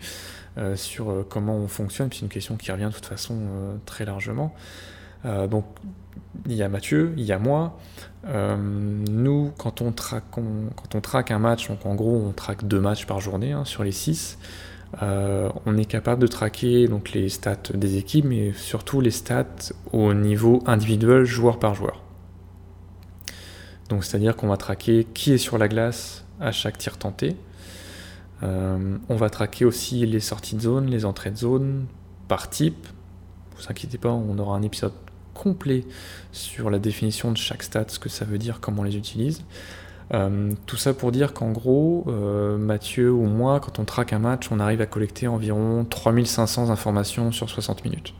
[0.58, 2.08] euh, sur euh, comment on fonctionne.
[2.12, 4.54] C'est une question qui revient de toute façon euh, très largement.
[5.50, 5.66] Donc,
[6.46, 7.78] il y a Mathieu, il y a moi.
[8.26, 13.52] Nous, quand on, traque, un match, donc en gros, on traque deux matchs par journée
[13.52, 14.38] hein, sur les six.
[15.02, 20.14] On est capable de traquer donc, les stats des équipes, mais surtout les stats au
[20.14, 22.02] niveau individuel, joueur par joueur.
[23.90, 27.36] Donc c'est-à-dire qu'on va traquer qui est sur la glace à chaque tir tenté.
[28.42, 31.86] Euh, on va traquer aussi les sorties de zone, les entrées de zone
[32.28, 32.86] par type.
[33.56, 34.92] Vous inquiétez pas, on aura un épisode
[35.34, 35.84] complet
[36.32, 39.44] sur la définition de chaque stat, ce que ça veut dire, comment on les utilise.
[40.12, 44.18] Euh, tout ça pour dire qu'en gros, euh, Mathieu ou moi, quand on traque un
[44.18, 48.14] match, on arrive à collecter environ 3500 informations sur 60 minutes.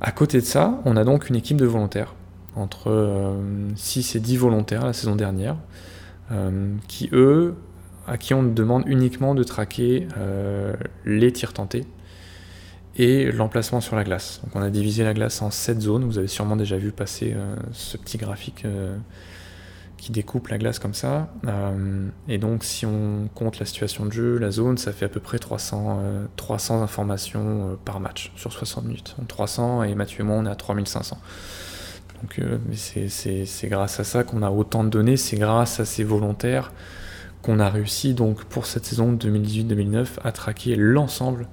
[0.00, 2.14] À côté de ça, on a donc une équipe de volontaires,
[2.56, 3.36] entre euh,
[3.76, 5.56] 6 et 10 volontaires la saison dernière,
[6.88, 7.54] qui eux,
[8.08, 11.86] à qui on demande uniquement de traquer euh, les tirs tentés
[12.98, 14.40] et l'emplacement sur la glace.
[14.44, 17.32] Donc on a divisé la glace en 7 zones, vous avez sûrement déjà vu passer
[17.34, 18.96] euh, ce petit graphique euh,
[19.96, 21.32] qui découpe la glace comme ça.
[22.28, 25.20] Et donc si on compte la situation de jeu, la zone, ça fait à peu
[25.20, 29.14] près 300, euh, 300 informations par match sur 60 minutes.
[29.18, 31.18] Donc 300 et Mathieu et moi on est à 3500.
[32.20, 32.40] Donc
[32.74, 36.72] c'est grâce à ça qu'on a autant de données, c'est grâce à ces volontaires
[37.42, 41.48] qu'on a réussi donc pour cette saison 2018-2009 à traquer l'ensemble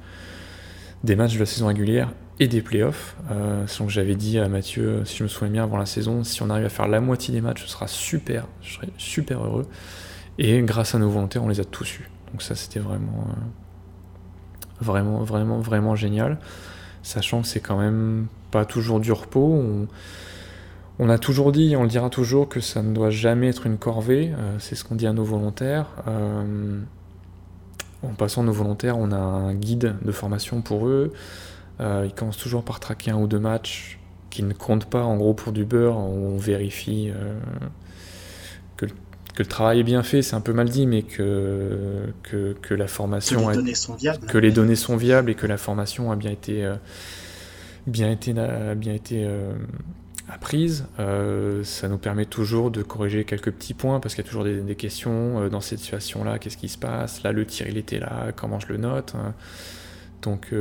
[1.04, 3.16] des matchs de la saison régulière et des playoffs.
[3.32, 6.42] Euh, que j'avais dit à Mathieu, si je me souviens bien avant la saison, si
[6.42, 9.68] on arrive à faire la moitié des matchs, ce sera super, je serai super heureux.
[10.38, 12.10] Et grâce à nos volontaires, on les a tous eus.
[12.32, 13.42] Donc ça, c'était vraiment, euh,
[14.82, 16.40] vraiment, vraiment, vraiment génial.
[17.04, 19.88] Sachant que c'est quand même pas toujours du repos.
[21.10, 24.32] A toujours dit, on le dira toujours, que ça ne doit jamais être une corvée.
[24.38, 25.88] Euh, c'est ce qu'on dit à nos volontaires.
[26.08, 26.80] Euh,
[28.04, 31.12] en passant nos volontaires, on a un guide de formation pour eux.
[31.80, 35.34] ils commencent toujours par traquer un ou deux matchs qui ne comptent pas en gros
[35.34, 35.98] pour du beurre.
[35.98, 37.12] On vérifie
[38.78, 38.92] que le
[39.36, 42.88] que le travail est bien fait, c'est un peu mal dit, mais que, que, la
[42.88, 43.46] formation.
[43.46, 44.28] Que les données sont viables.
[44.28, 46.76] Que les données sont viables et que la formation a bien été, euh,
[47.86, 49.54] bien été, bien été euh,
[50.30, 50.88] apprise.
[51.00, 54.44] Euh, ça nous permet toujours de corriger quelques petits points parce qu'il y a toujours
[54.44, 56.40] des, questions dans cette situation-là.
[56.40, 57.24] Qu'est-ce qui se passe?
[57.24, 58.32] Là, le tir, il était là.
[58.36, 59.16] Comment je le note
[60.22, 60.56] donc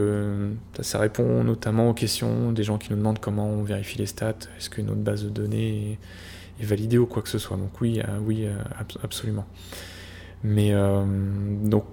[0.80, 4.34] ça répond notamment aux questions des gens qui nous demandent comment on vérifie les stats,
[4.58, 5.98] est-ce que notre base de données
[6.60, 7.56] est validé ou quoi que ce soit?
[7.56, 8.56] Donc oui, euh, oui, euh,
[9.02, 9.46] absolument.
[10.42, 11.04] Mais euh,
[11.64, 11.84] donc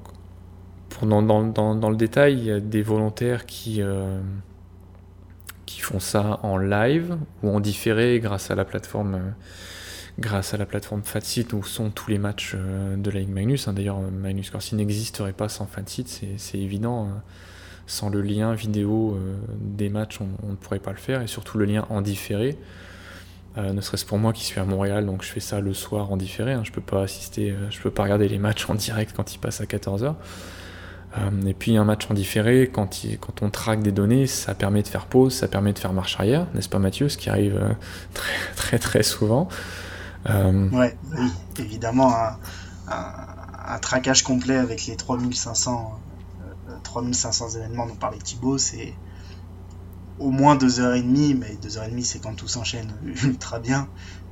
[0.90, 3.82] pour, dans, dans, le détail, il y a des volontaires qui,
[5.74, 9.34] qui font ça en live ou en différé grâce à la plateforme
[10.20, 13.68] grâce à la plateforme Fatsit où sont tous les matchs de la Ligue Magnus.
[13.68, 13.74] Hein.
[13.74, 17.08] D'ailleurs, Magnus Corsi n'existerait pas sans Fatsit, c'est évident.
[17.08, 17.24] Hein.
[17.88, 19.18] Sans le lien vidéo
[19.60, 22.58] des matchs, on, ne pourrait pas le faire, et surtout le lien en différé.
[23.58, 26.12] Euh, ne serait-ce pour moi qui suis à Montréal, donc je fais ça le soir
[26.12, 26.54] en différé.
[26.54, 26.62] Hein.
[26.64, 29.40] Je peux pas assister, euh, je peux pas regarder les matchs en direct quand ils
[29.40, 30.16] passent à 14h.
[31.18, 34.82] Euh, et puis un match en différé, quand, quand on traque des données, ça permet
[34.82, 37.76] de faire pause, ça permet de faire marche arrière, n'est-ce pas Mathieu Ce qui arrive
[38.14, 39.48] très très très souvent.
[40.28, 42.14] Ouais, oui, évidemment,
[42.88, 46.00] un, traquage complet avec les 3500,
[46.84, 48.94] 3500 événements dont parlait Thibaut, c'est
[50.22, 52.92] au moins deux heures et demie, mais deux heures et demie c'est quand tout s'enchaîne
[53.24, 53.88] ultra bien.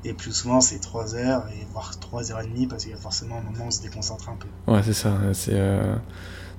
[0.05, 2.95] Et plus souvent c'est trois heures et voire trois heures et demie parce qu'il y
[2.95, 4.71] a forcément un moment où on se déconcentre un peu.
[4.71, 5.95] Ouais c'est ça, c'est euh,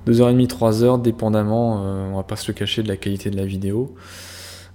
[0.06, 2.88] deux heures et demie, trois heures, dépendamment, euh, on va pas se le cacher de
[2.88, 3.94] la qualité de la vidéo.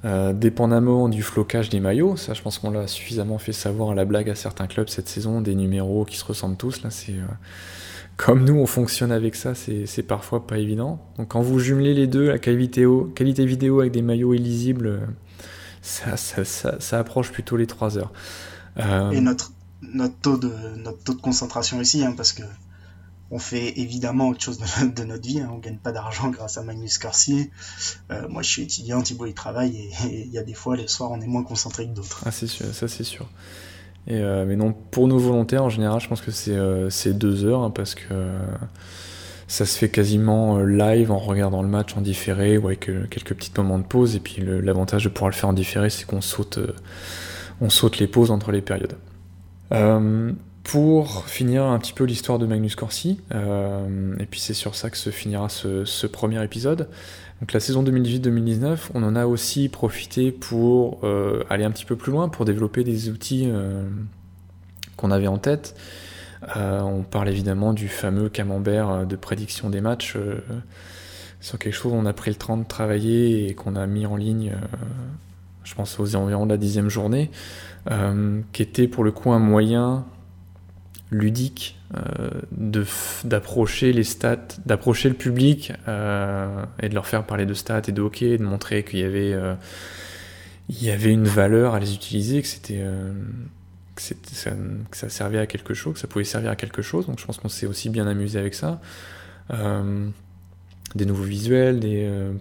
[0.04, 3.96] Euh, dépendamment du flocage des maillots, ça je pense qu'on l'a suffisamment fait savoir à
[3.96, 7.16] la blague à certains clubs cette saison, des numéros qui se ressemblent tous, là c'est
[8.16, 11.00] comme nous on fonctionne avec ça, c'est parfois pas évident.
[11.18, 15.00] Donc quand vous jumelez les deux, la qualité, qualité vidéo avec des maillots illisibles,
[15.86, 18.12] ça, ça, approche plutôt les 3 heures.
[18.78, 19.52] Euh, Et notre,
[19.82, 22.44] notre, taux de, notre taux de concentration ici, hein, parce que
[23.32, 24.60] on fait évidemment autre chose
[24.96, 27.52] de, notre vie, hein, on gagne pas d'argent grâce à Magnus Carcier.
[28.12, 29.92] Euh, moi je suis étudiant, Thibaut il travaille et
[30.26, 32.22] il y a des fois les soirs on est moins concentré que d'autres.
[32.26, 33.28] Ah c'est sûr, ça c'est sûr.
[34.12, 37.62] Euh, mais non, pour nos volontaires, en général, je pense que c'est euh, deux heures,
[37.62, 38.04] hein, parce que
[39.48, 43.52] ça se fait quasiment live en regardant le match en différé, ou avec quelques petits
[43.58, 44.16] moments de pause.
[44.16, 46.60] Et puis l'avantage de pouvoir le faire en différé, c'est qu'on saute,
[47.62, 48.96] on saute les pauses entre les périodes.
[50.66, 54.98] Pour finir un petit peu l'histoire de Magnus Corsi, et puis c'est sur ça que
[54.98, 56.90] se finira ce, premier épisode.
[57.40, 61.96] Donc la saison 2018-2019, on en a aussi profité pour euh, aller un petit peu
[61.96, 63.84] plus loin, pour développer des outils euh,
[64.98, 65.76] qu'on avait en tête.
[66.58, 70.18] Euh, on parle évidemment du fameux camembert de prédiction des matchs,
[71.42, 74.16] sur quelque chose on a pris le temps de travailler et qu'on a mis en
[74.16, 74.54] ligne,
[75.64, 77.30] je pense aux environs de la dixième journée,
[78.52, 80.06] qui était pour le coup un moyen
[81.12, 82.30] ludique euh,
[83.24, 87.92] d'approcher les stats, d'approcher le public euh, et de leur faire parler de stats et
[87.92, 89.56] de hockey, de montrer qu'il y avait euh,
[91.14, 92.84] une valeur à les utiliser, que c'était
[93.96, 94.52] ça,
[94.92, 97.06] ça, servait à quelque chose, que ça pouvait servir à quelque chose.
[97.06, 98.82] Donc je pense qu'on s'est aussi bien amusé avec ça.
[100.96, 101.82] des nouveaux visuels,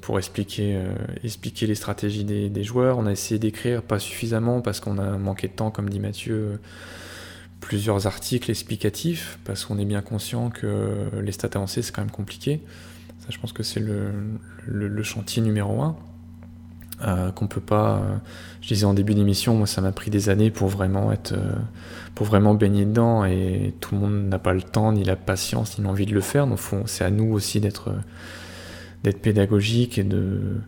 [0.01, 0.81] pour expliquer,
[1.23, 2.99] expliquer les stratégies des, des joueurs.
[2.99, 6.59] On a essayé d'écrire, pas suffisamment parce qu'on a manqué de temps, comme dit Mathieu
[7.65, 12.11] plusieurs articles explicatifs, parce qu'on est bien conscient que les stats avancées, c'est quand même
[12.11, 12.61] compliqué.
[13.21, 15.97] Ça, je pense que c'est le, chantier numéro un.
[17.03, 17.97] Euh, qu'on peut pas.
[17.97, 18.17] Euh,
[18.61, 21.55] je disais en début d'émission, moi ça m'a pris des années pour vraiment être, euh,
[22.15, 25.79] pour vraiment baigner dedans, et tout le monde n'a pas le temps, ni la patience,
[25.79, 26.47] ni l'envie de le faire.
[26.47, 27.93] Donc c'est à nous aussi d'être,
[29.03, 30.61] d'être pédagogique et de,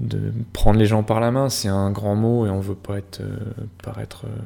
[0.00, 2.98] de prendre les gens par la main, c'est un grand mot et on veut pas
[2.98, 3.38] être, euh,
[3.82, 4.36] paraître, euh,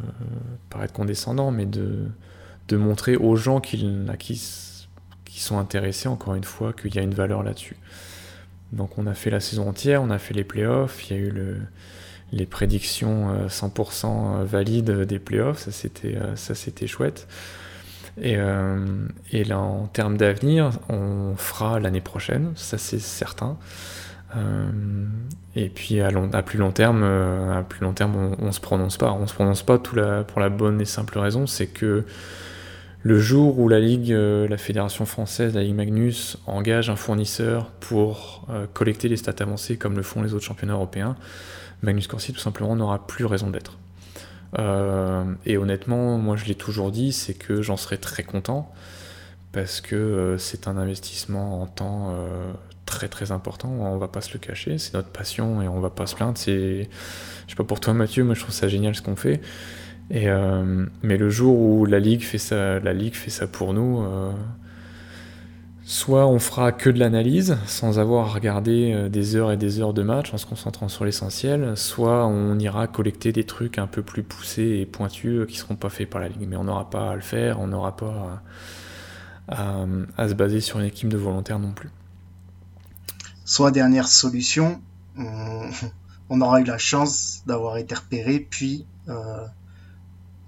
[0.68, 2.06] paraître condescendant, mais de,
[2.68, 7.14] de montrer aux gens qui, qui, sont intéressés, encore une fois, qu'il y a une
[7.14, 7.76] valeur là-dessus.
[8.72, 11.22] Donc on a fait la saison entière, on a fait les playoffs, il y a
[11.22, 11.56] eu le,
[12.30, 17.26] les prédictions 100% euh, valides des playoffs, ça c'était, ça c'était chouette.
[18.20, 18.36] Et,
[19.32, 23.56] et là, en termes d'avenir, on fera l'année prochaine, ça c'est certain.
[25.56, 29.12] Et puis à, plus long terme, à plus long terme, on, on se prononce pas.
[29.12, 32.04] On se prononce pas pour la bonne et simple raison, c'est que
[33.02, 38.46] le jour où la Ligue, la Fédération française, la Ligue Magnus, engage un fournisseur pour
[38.74, 41.16] collecter les stats avancées comme le font les autres championnats européens,
[41.82, 43.78] Magnus Corsi tout simplement n'aura plus raison d'être.
[44.58, 48.72] Euh, et honnêtement, moi je l'ai toujours dit, c'est que j'en serais très content
[49.52, 52.52] parce que euh, c'est un investissement en temps euh,
[52.90, 53.68] très très important.
[53.68, 56.36] On va pas se le cacher, c'est notre passion et on va pas se plaindre.
[56.36, 56.88] C'est,
[57.46, 59.40] je sais pas pour toi Mathieu, moi je trouve ça génial ce qu'on fait.
[60.10, 60.26] Et
[61.02, 64.04] mais le jour où la ligue fait ça, la ligue fait ça pour nous
[65.90, 69.92] Soit on fera que de l'analyse sans avoir regardé euh, des heures et des heures
[69.92, 74.00] de match en se concentrant sur l'essentiel, soit on ira collecter des trucs un peu
[74.02, 76.46] plus poussés et pointus qui seront pas faits par la ligue.
[76.48, 78.40] Mais on n'aura pas à le faire, on n'aura pas
[79.48, 81.90] à, se baser sur une équipe de volontaires non plus.
[83.50, 84.80] Soit dernière solution,
[85.18, 89.44] on, aura eu la chance d'avoir été repéré puis euh,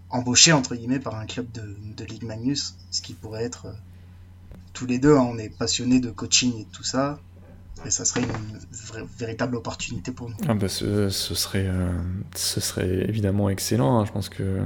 [0.09, 3.73] embauché entre guillemets par un club de, de Ligue Magnus, ce qui pourrait être euh,
[4.73, 7.19] tous les deux, hein, on est passionnés de coaching et tout ça.
[7.85, 10.37] Et ça serait une véritable opportunité pour nous.
[10.47, 11.91] Ah bah ce, serait, euh,
[12.37, 13.99] ce serait évidemment excellent.
[13.99, 14.05] Hein.
[14.05, 14.61] Je pense que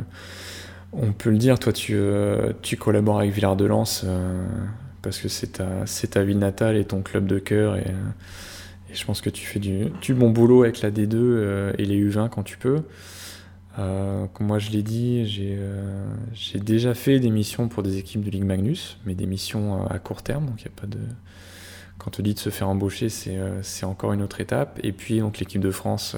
[0.92, 1.58] on peut le dire.
[1.58, 1.98] Toi, tu,
[2.60, 3.66] tu collabores avec Villard de
[4.04, 4.46] euh,
[5.06, 7.76] parce que c'est ta, ville natale et ton club de cœur.
[7.76, 7.86] Et,
[8.90, 12.28] et je pense que tu fais du, bon boulot avec la D2 et les U20
[12.28, 12.82] quand tu peux.
[13.78, 18.24] Euh, comme moi je l'ai dit, euh, j'ai déjà fait des missions pour des équipes
[18.24, 20.98] de Ligue Magnus, mais des missions euh, à court terme, donc a pas de.
[21.98, 24.78] Quand on dit de se faire embaucher, c'est encore une autre étape.
[24.82, 26.14] Et puis donc l'équipe de France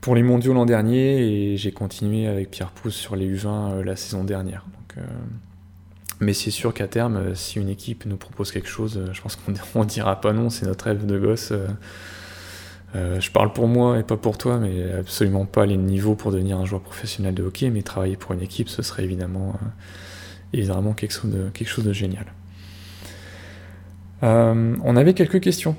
[0.00, 3.96] pour les mondiaux l'an dernier, et j'ai continué avec Pierre Pousse sur les U20 la
[3.96, 4.64] saison dernière.
[4.72, 5.04] Donc,
[6.20, 9.84] mais c'est sûr qu'à terme, si une équipe nous propose quelque chose, je pense qu'on
[9.84, 11.52] dira pas non, c'est notre rêve de gosse.
[12.96, 16.32] Euh, je parle pour moi et pas pour toi, mais absolument pas les niveaux pour
[16.32, 19.66] devenir un joueur professionnel de hockey, mais travailler pour une équipe, ce serait évidemment, euh,
[20.52, 22.26] évidemment quelque, chose de, quelque chose de génial.
[24.22, 25.76] Euh, on avait quelques questions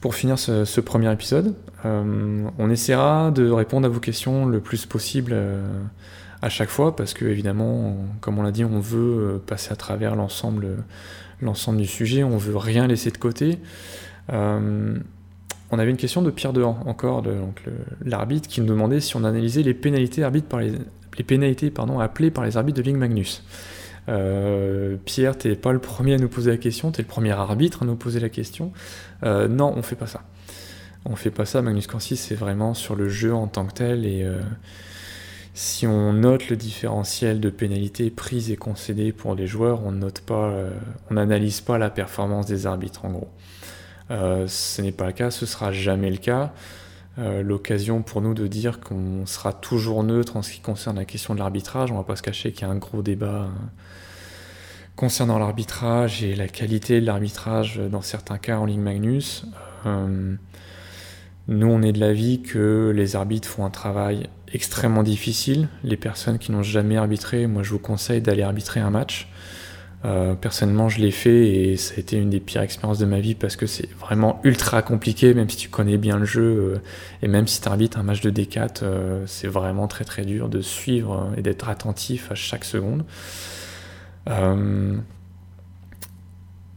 [0.00, 1.54] pour finir ce, premier épisode.
[1.84, 5.34] on essaiera de répondre à vos questions le plus possible
[6.44, 10.14] à chaque fois, parce que évidemment, comme on l'a dit, on veut passer à travers
[10.14, 10.84] l'ensemble,
[11.40, 13.58] l'ensemble du sujet, on veut rien laisser de côté.
[15.74, 17.24] On avait une question de Pierre Dehan, encore,
[18.04, 20.72] l'arbitre, qui nous demandait si on analysait les pénalités, par les,
[21.24, 23.42] pénalités pardon, appelées par les arbitres de Ligue Magnus.
[24.08, 27.32] Euh, Pierre, t'es pas le premier à nous poser la question, tu es le premier
[27.32, 28.72] arbitre à nous poser la question.
[29.24, 30.22] Euh, non, on fait pas ça.
[31.06, 34.06] On fait pas ça, Magnus Corsi, c'est vraiment sur le jeu en tant que tel.
[34.06, 34.38] Et euh,
[35.54, 40.20] si on note le différentiel de pénalités prises et concédées pour les joueurs, on note
[40.20, 40.52] pas,
[41.10, 43.30] on n'analyse pas la performance des arbitres en gros.
[44.10, 46.52] Euh, ce n'est pas le cas, ce sera jamais le cas.
[47.18, 51.04] Euh, l'occasion pour nous de dire qu'on sera toujours neutre en ce qui concerne la
[51.04, 51.92] question de l'arbitrage.
[51.92, 53.48] On va pas se cacher qu'il y a un gros débat euh,
[54.96, 59.46] concernant l'arbitrage et la qualité de l'arbitrage dans certains cas en Ligue Magnus.
[59.86, 65.68] nous, on est de l'avis que les arbitres font un travail extrêmement difficile.
[65.82, 69.28] Les personnes qui n'ont jamais arbitré, moi je vous conseille d'aller arbitrer un match.
[70.04, 73.20] Euh, personnellement, je l'ai fait et ça a été une des pires expériences de ma
[73.20, 76.78] vie parce que c'est vraiment ultra compliqué, même si tu connais bien le jeu euh,
[77.22, 80.50] et même si tu arbitres un match de D4, euh, c'est vraiment très très dur
[80.50, 83.04] de suivre et d'être attentif à chaque seconde.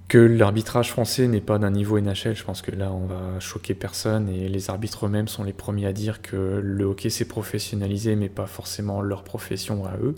[0.08, 3.74] Que l'arbitrage français n'est pas d'un niveau NHL, je pense que là on va choquer
[3.74, 8.16] personne et les arbitres eux-mêmes sont les premiers à dire que le hockey s'est professionnalisé
[8.16, 10.16] mais pas forcément leur profession à eux.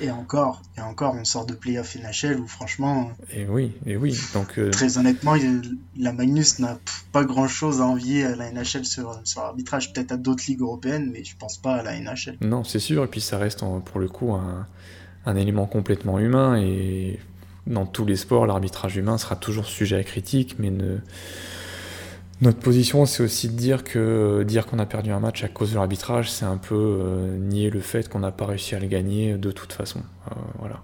[0.00, 3.12] Et encore, et encore, on sort de playoff NHL où franchement.
[3.32, 4.18] Et oui, et oui.
[4.34, 5.36] Donc, euh, Très honnêtement,
[5.96, 6.78] la Magnus n'a
[7.12, 9.92] pas grand chose à envier à la NHL sur, sur l'arbitrage.
[9.92, 12.36] Peut-être à d'autres ligues européennes, mais je pense pas à la NHL.
[12.40, 13.04] Non, c'est sûr.
[13.04, 14.66] Et puis ça reste pour le coup un,
[15.24, 16.56] un élément complètement humain.
[16.60, 17.20] Et
[17.66, 20.72] dans tous les sports, l'arbitrage humain sera toujours sujet à critique, mais
[22.42, 25.70] notre position, c'est aussi de dire que dire qu'on a perdu un match à cause
[25.70, 28.88] de l'arbitrage, c'est un peu euh, nier le fait qu'on n'a pas réussi à le
[28.88, 30.00] gagner de toute façon.
[30.00, 30.82] Euh, voilà.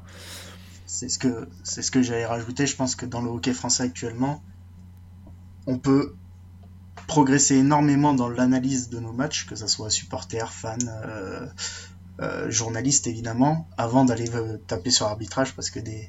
[0.86, 2.64] C'est ce que ce que j'allais rajouter.
[2.64, 4.40] Je pense que dans le hockey français actuellement,
[5.66, 6.14] on peut
[7.08, 10.76] progresser énormément dans l'analyse de nos matchs, que ce soit supporters, fans,
[12.20, 14.30] euh, journalistes évidemment, avant d'aller
[14.68, 16.08] taper sur l'arbitrage, parce que des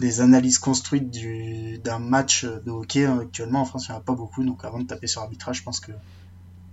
[0.00, 1.10] des analyses construites
[1.84, 4.64] d'un match de hockey hein, actuellement en France il n'y en a pas beaucoup donc
[4.64, 5.92] avant de taper sur arbitrage je pense que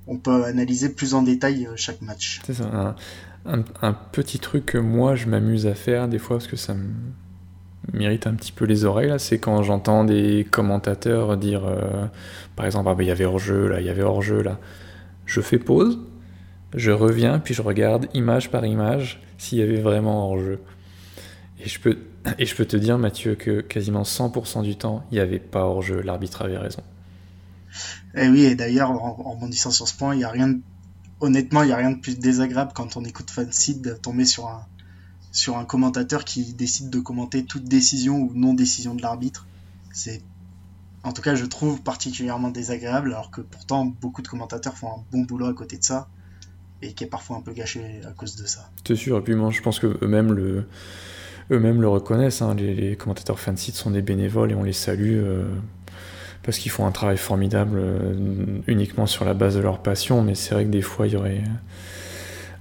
[0.08, 2.42] on peut analyser plus en détail euh, chaque match
[3.46, 6.90] un, petit truc que moi je m'amuse à faire des fois parce que ça me
[7.94, 12.06] m'irrite un petit peu les oreilles, là, c'est quand j'entends des commentateurs dire, euh,
[12.56, 14.60] par exemple, ah ben il y avait hors-jeu, là, il y avait hors-jeu, là.
[15.26, 16.00] Je fais pause,
[16.74, 20.60] je reviens, puis je regarde image par image s'il y avait vraiment hors-jeu.
[21.64, 21.98] Et je, peux,
[22.38, 25.64] et je peux te dire, Mathieu, que quasiment 100% du temps, il n'y avait pas
[25.64, 26.84] hors-jeu, l'arbitre avait raison.
[28.16, 30.48] Et eh oui, et d'ailleurs, en, en rebondissant sur ce point, il y a rien
[30.48, 30.60] de...
[31.20, 34.48] honnêtement, il n'y a rien de plus désagréable quand on écoute Fanseed de tomber sur
[34.48, 34.66] un,
[35.32, 39.46] sur un commentateur qui décide de commenter toute décision ou non-décision de l'arbitre.
[39.94, 40.22] C'est,
[41.04, 45.04] en tout cas, je trouve particulièrement désagréable, alors que pourtant beaucoup de commentateurs font un
[45.12, 46.08] bon boulot à côté de ça
[46.82, 48.70] et qui est parfois un peu gâché à cause de ça.
[48.88, 50.68] C'est sûr, et puis moi je pense que eux-mêmes le,
[51.52, 52.42] eux-mêmes le reconnaissent.
[52.42, 52.56] Hein.
[52.56, 55.44] Les, commentateurs fansite sont des bénévoles et on les salue euh,
[56.44, 58.14] parce qu'ils font un travail formidable euh,
[58.68, 60.22] uniquement sur la base de leur passion.
[60.22, 61.44] Mais c'est vrai que des fois il y aurait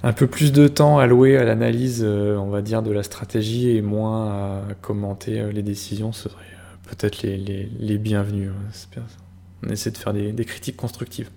[0.02, 3.70] un peu plus de temps alloué à l'analyse, euh, on va dire, de la stratégie
[3.70, 6.44] et moins à commenter les décisions, ce serait
[6.88, 8.50] peut-être les, les, les, bienvenus.
[9.66, 11.28] On essaie de faire des, critiques constructives.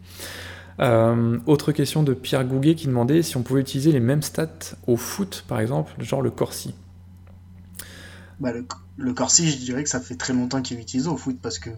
[1.48, 4.96] Autre question de Pierre Gouguet qui demandait si on pouvait utiliser les mêmes stats au
[4.96, 6.76] foot, par exemple, genre le Corsi.
[8.40, 8.66] Bah, le,
[8.98, 11.60] le, Corsi, je dirais que ça fait très longtemps qu'il est utilisé au foot parce
[11.60, 11.70] que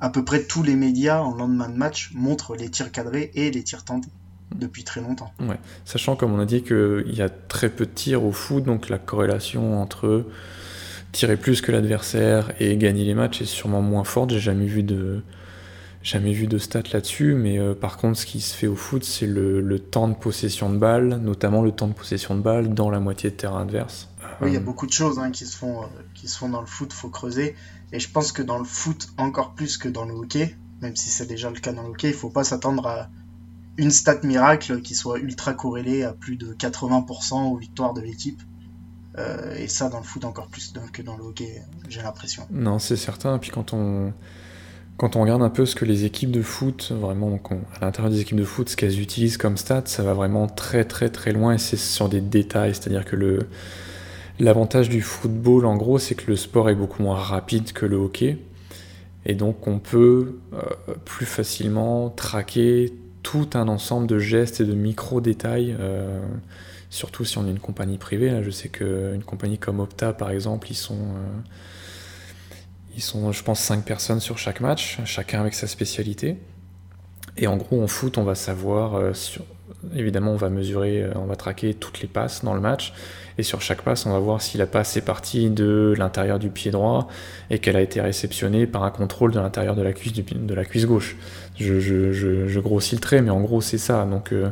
[0.00, 3.50] à peu près tous les médias en lendemain de match montrent les tirs cadrés et
[3.50, 4.10] les tirs tentés
[4.54, 5.32] depuis très longtemps.
[5.40, 5.58] Ouais.
[5.84, 8.88] Sachant, comme on a dit, qu'il y a très peu de tirs au foot, donc
[8.88, 10.26] la corrélation entre
[11.12, 14.30] tirer plus que l'adversaire et gagner les matchs est sûrement moins forte.
[14.30, 15.22] J'ai jamais vu de
[16.02, 19.04] jamais vu de stats là-dessus, mais euh, par contre, ce qui se fait au foot,
[19.04, 22.74] c'est le, le, temps de possession de balle, notamment le temps de possession de balle
[22.74, 24.10] dans la moitié de terrain adverse.
[24.40, 26.48] Oui, il y a beaucoup de choses hein, qui, se font, euh, qui se font
[26.48, 27.54] dans le foot, faut creuser.
[27.92, 31.08] Et je pense que dans le foot, encore plus que dans le hockey, même si
[31.08, 33.08] c'est déjà le cas dans le hockey, il faut pas s'attendre à
[33.76, 38.40] une stat miracle qui soit ultra corrélée à plus de 80% aux victoires de l'équipe.
[39.16, 42.46] Euh, et ça, dans le foot, encore plus que dans le hockey, j'ai l'impression.
[42.50, 43.36] Non, c'est certain.
[43.36, 44.12] Et puis quand on,
[44.96, 47.84] quand on regarde un peu ce que les équipes de foot, vraiment, donc on, à
[47.84, 51.10] l'intérieur des équipes de foot, ce qu'elles utilisent comme stats, ça va vraiment très très
[51.10, 52.74] très loin et c'est sur des détails.
[52.74, 53.48] C'est-à-dire que le,
[54.38, 57.96] l'avantage du football, en gros, c'est que le sport est beaucoup moins rapide que le
[57.96, 58.38] hockey.
[59.26, 60.60] Et donc on peut euh,
[61.04, 66.20] plus facilement traquer tout un ensemble de gestes et de micro-détails, euh,
[66.90, 68.42] surtout si on est une compagnie privée.
[68.42, 71.40] Je sais qu'une compagnie comme Opta, par exemple, ils sont, euh,
[72.94, 76.36] ils sont, je pense, 5 personnes sur chaque match, chacun avec sa spécialité.
[77.38, 79.00] Et en gros, en foot, on va savoir,
[79.96, 82.92] évidemment, on va mesurer, on va traquer toutes les passes dans le match.
[83.36, 86.50] Et sur chaque passe, on va voir si la passe est partie de l'intérieur du
[86.50, 87.08] pied droit
[87.50, 90.64] et qu'elle a été réceptionnée par un contrôle de l'intérieur de la cuisse, de la
[90.64, 91.16] cuisse gauche.
[91.58, 94.04] Je, grossis le trait, mais en gros, c'est ça.
[94.04, 94.50] Donc, euh,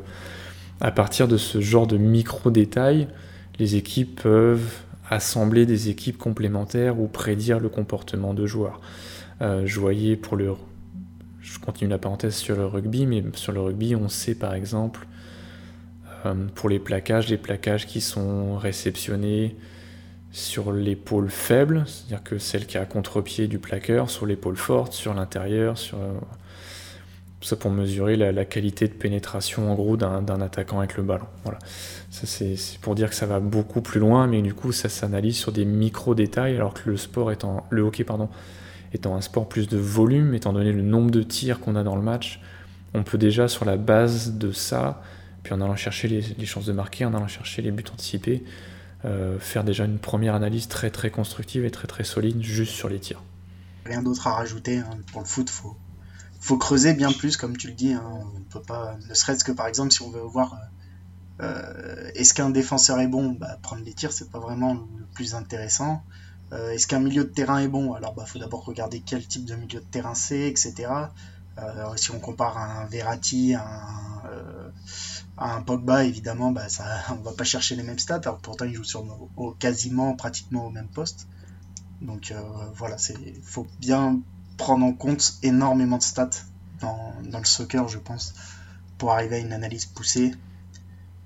[0.80, 3.07] à partir de ce genre de micro-détails,
[3.59, 8.80] les équipes peuvent assembler des équipes complémentaires ou prédire le comportement de joueurs.
[9.43, 10.53] Euh, je voyais pour le.
[11.41, 15.07] Je continue la parenthèse sur le rugby, mais sur le rugby, on sait par exemple
[16.55, 19.57] pour les plaquages, les plaquages qui sont réceptionnés
[20.31, 25.12] sur l'épaule faible, c'est-à-dire que celle qui a contre-pied du plaqueur, sur l'épaule forte, sur
[25.14, 25.99] l'intérieur, sur
[27.47, 31.27] ça pour mesurer la, la, qualité de pénétration en gros d'un attaquant avec le ballon.
[31.45, 31.59] Voilà.
[32.11, 35.37] Ça c'est pour dire que ça va beaucoup plus loin, mais du coup ça s'analyse
[35.37, 38.29] sur des micro détails, alors que le sport étant le hockey pardon
[38.95, 41.97] étant un sport plus de volume, étant donné le nombre de tirs qu'on a dans
[41.97, 42.41] le match,
[42.93, 45.03] on peut déjà sur la base de ça
[45.43, 48.45] puis en allant chercher les, chances de marquer, en allant chercher les buts anticipés,
[49.04, 52.88] euh, faire déjà une première analyse très très constructive et très très solide juste sur
[52.88, 53.22] les tirs.
[53.84, 54.91] Rien d'autre à rajouter, hein.
[55.11, 55.76] pour le foot, faut,
[56.41, 58.04] faut creuser bien plus, comme tu le dis, hein.
[58.07, 60.57] on ne peut pas, ne serait-ce que par exemple si on veut voir
[61.41, 65.34] euh, est-ce qu'un défenseur est bon, bah, prendre les tirs c'est pas vraiment le plus
[65.34, 66.03] intéressant.
[66.53, 69.46] Euh, est-ce qu'un milieu de terrain est bon Alors bah faut d'abord regarder quel type
[69.46, 70.88] de milieu de terrain c'est, etc.
[71.58, 73.62] Euh, si on compare un Verratti, un,
[74.30, 74.71] euh,
[75.38, 78.21] un Pogba, évidemment, bah, ça, on va pas chercher les mêmes stats.
[78.25, 79.04] Alors pourtant, il joue sur
[79.37, 81.26] au, quasiment, pratiquement au même poste.
[82.00, 82.41] Donc euh,
[82.75, 84.21] voilà, il faut bien
[84.57, 86.30] prendre en compte énormément de stats
[86.80, 88.34] dans, le soccer, je pense,
[88.99, 90.34] pour arriver à une analyse poussée.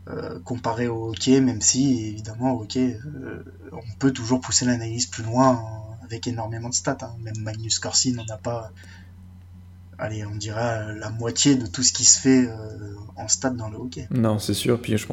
[0.09, 3.43] Euh, comparé au hockey, même si évidemment au hockey, euh,
[3.73, 5.61] on peut toujours pousser l'analyse plus loin
[6.05, 6.99] avec énormément de stats.
[7.01, 7.17] Hein.
[7.19, 8.71] Même Magnus Corsi n'en a pas
[9.99, 12.53] allez, on dirait la moitié de tout ce qui se fait euh,
[13.17, 14.07] en stade dans le hockey.
[14.11, 14.81] Non, c'est sûr.
[14.81, 15.07] Puis je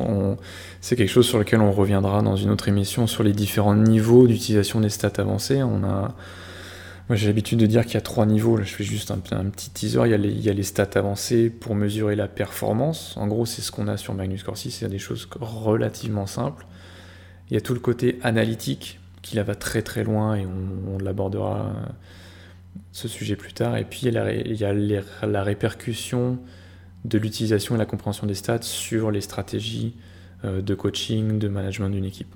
[0.81, 4.27] c'est quelque chose sur lequel on reviendra dans une autre émission sur les différents niveaux
[4.27, 5.64] d'utilisation des stats avancées.
[5.64, 6.15] On a,
[7.10, 8.57] moi j'ai l'habitude de dire qu'il y a trois niveaux.
[8.57, 10.01] Là, je fais juste un, petit teaser.
[10.05, 13.15] Il y, a les, stats avancées pour mesurer la performance.
[13.18, 14.72] En gros, c'est ce qu'on a sur Magnus Corsi.
[14.72, 16.65] C'est des choses relativement simples.
[17.49, 20.97] Il y a tout le côté analytique qui là va très très loin et on,
[20.97, 21.72] l'abordera
[22.91, 23.78] ce sujet plus tard.
[23.78, 24.74] Et puis il y a
[25.28, 26.40] la, répercussion
[27.06, 29.95] de l'utilisation et la compréhension des stats sur les stratégies
[30.44, 32.34] de coaching, de management d'une équipe.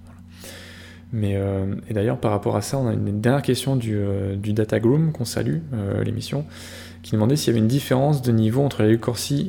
[1.14, 4.36] Mais, euh, et d'ailleurs, par rapport à ça, on a une dernière question du, euh,
[4.36, 6.46] Data Groom, qu'on salue, euh, l'émission,
[7.02, 9.02] qui demandait s'il y avait une différence de niveau entre la Ligue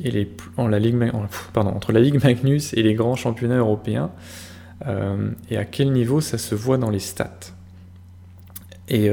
[0.05, 0.97] et les, en la Ligue,
[1.53, 4.11] pardon, entre la Ligue Magnus et les grands championnats européens,
[5.51, 7.53] et à quel niveau ça se voit dans les stats?
[8.87, 9.11] Et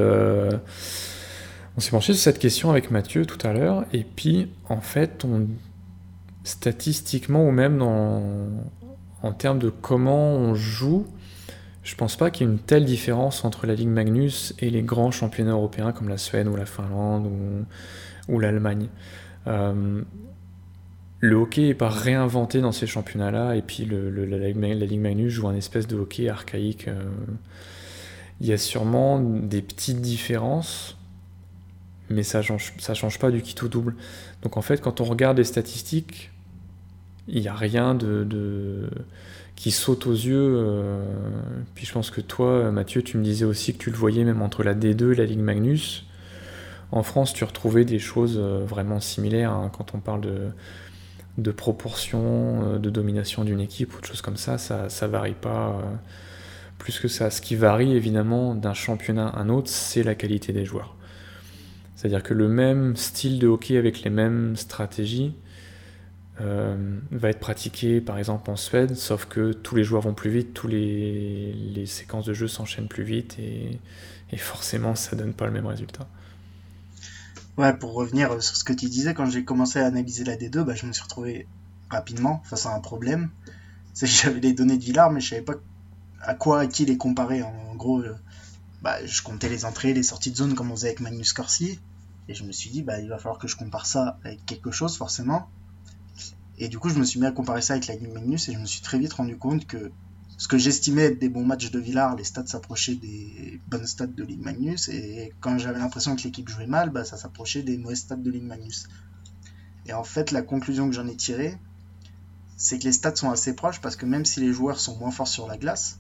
[1.78, 5.26] on s'est penché sur cette question avec Mathieu tout à l'heure, et puis en fait,
[6.44, 11.06] statistiquement ou même en termes de comment on joue,
[11.86, 14.82] je pense pas qu'il y ait une telle différence entre la Ligue Magnus et les
[14.82, 17.30] grands championnats européens comme la Suède ou la Finlande
[18.28, 18.88] ou, l'Allemagne.
[19.46, 20.02] Euh,
[21.20, 25.56] le hockey n'est pas réinventé dans ces championnats-là, et puis la, Ligue Magnus joue un
[25.56, 26.88] espèce de hockey archaïque.
[26.88, 27.04] Euh.
[28.42, 30.98] il y a sûrement des petites différences,
[32.10, 33.96] mais ça change, change pas du kit au double.
[34.42, 36.32] Donc en fait, quand on regarde les statistiques,
[37.28, 38.26] il n'y a rien de
[39.56, 40.56] qui saute aux yeux.
[40.58, 41.04] Euh,
[41.74, 44.42] puis je pense que toi, Mathieu, tu me disais aussi que tu le voyais même
[44.42, 46.06] entre la D2 et la Ligue Magnus.
[46.92, 50.50] En France, tu retrouvais des choses euh, vraiment similaires hein, quand on parle de,
[51.38, 54.58] de proportion, euh, de domination d'une équipe ou de choses comme ça.
[54.58, 55.82] Ça, ça varie pas
[56.78, 57.32] plus que ça.
[57.32, 60.95] Ce qui varie évidemment d'un championnat à un autre, c'est la qualité des joueurs.
[61.96, 65.34] C'est-à-dire que le même style de hockey avec les mêmes stratégies,
[66.42, 70.30] euh, va être pratiqué par exemple en Suède, sauf que tous les joueurs vont plus
[70.30, 73.80] vite, tous les, séquences de jeu s'enchaînent plus vite et,
[74.38, 76.10] forcément ça donne pas le même résultat.
[77.58, 80.64] Ouais, pour revenir sur ce que tu disais, quand j'ai commencé à analyser la D2,
[80.64, 81.48] bah, je me suis retrouvé
[81.90, 83.30] rapidement face à un problème.
[83.96, 85.54] J'avais les données de Villard, mais je savais pas
[86.22, 87.44] à quoi, à qui les comparer.
[87.44, 88.14] En gros, euh,
[88.86, 91.80] bah, je comptais les entrées, les sorties de zone comme on faisait avec Magnus Corsi.
[92.28, 94.70] Et je me suis dit, bah, il va falloir que je compare ça avec quelque
[94.70, 95.50] chose, forcément.
[96.60, 98.54] Et du coup, je me suis mis à comparer ça avec la Ligue Magnus et
[98.54, 99.92] je me suis très vite rendu compte que
[100.38, 104.06] ce que j'estimais être des bons matchs de Villars, les stats s'approchaient des bonnes stats
[104.06, 104.88] de Ligue Magnus.
[104.90, 108.30] Et quand j'avais l'impression que l'équipe jouait mal, bah, ça s'approchait des mauvaises stats de
[108.30, 108.88] Ligue Magnus.
[109.88, 111.58] Et en fait, la conclusion que j'en ai tirée,
[112.56, 115.12] c'est que les stats sont assez proches parce que même si les joueurs sont moins
[115.12, 116.00] forts sur la glace,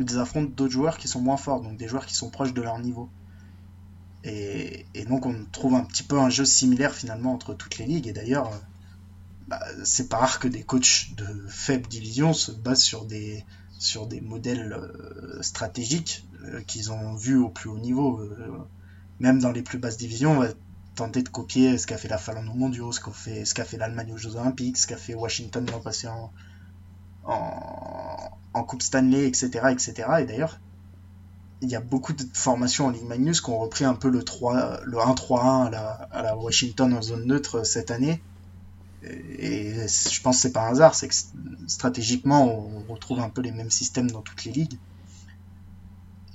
[0.00, 2.62] ils affrontent d'autres joueurs qui sont moins forts, donc des joueurs qui sont proches de
[2.62, 3.08] leur niveau.
[4.22, 8.06] Et, donc on trouve un petit peu un jeu similaire finalement entre toutes les ligues.
[8.06, 8.50] Et d'ailleurs,
[9.48, 13.44] bah, c'est pas rare que des coachs de faible division se basent sur des,
[13.78, 18.20] sur des modèles euh, stratégiques euh, qu'ils ont vus au plus haut niveau.
[18.20, 18.68] Euh,
[19.20, 20.48] même dans les plus basses divisions, on va
[20.94, 23.78] tenter de copier ce qu'a fait la Finlande aux mondiaux, ce qu'a fait, qu'a fait
[23.78, 26.30] l'Allemagne aux Jeux Olympiques, ce qu'a fait Washington l'an passé en,
[28.52, 29.48] Coupe Stanley, etc.
[29.70, 29.92] etc.
[30.20, 30.58] Et d'ailleurs,
[31.62, 34.22] il y a beaucoup de formations en Ligue Magnus qui ont repris un peu le,
[34.22, 35.72] 3, le 1-3-1
[36.10, 38.20] à la, Washington en zone neutre cette année
[39.02, 41.14] et je pense que c'est pas un hasard, c'est que
[41.66, 44.78] stratégiquement, on retrouve un peu les mêmes systèmes dans toutes les ligues.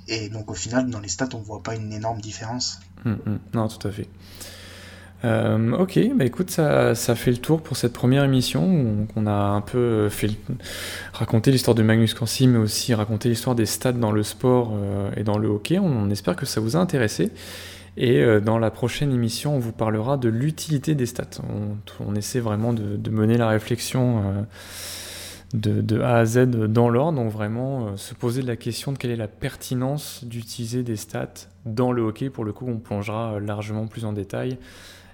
[0.08, 2.80] Et donc au final, dans les stats, on voit pas une énorme différence.
[3.06, 3.40] Hum, hum.
[3.54, 4.08] non, tout à fait.
[5.24, 9.08] Euh, ok, bah écoute, ça, ça, fait le tour pour cette première émission.
[9.16, 10.30] On, a un peu fait
[11.14, 15.10] raconté l'histoire de Magnus Corsi, mais aussi raconté l'histoire des stats dans le sport euh,
[15.16, 15.80] et dans le hockey.
[15.80, 17.32] On, espère que ça vous a intéressé.
[17.98, 21.42] Et euh, dans la prochaine émission, on vous parlera de l'utilité des stats.
[22.06, 24.46] On, essaie vraiment de, mener la réflexion
[25.54, 29.16] de, A à Z dans l'ordre, donc vraiment se poser la question de quelle est
[29.16, 32.30] la pertinence d'utiliser des stats dans le hockey.
[32.30, 34.58] Pour le coup, on plongera largement plus en détail.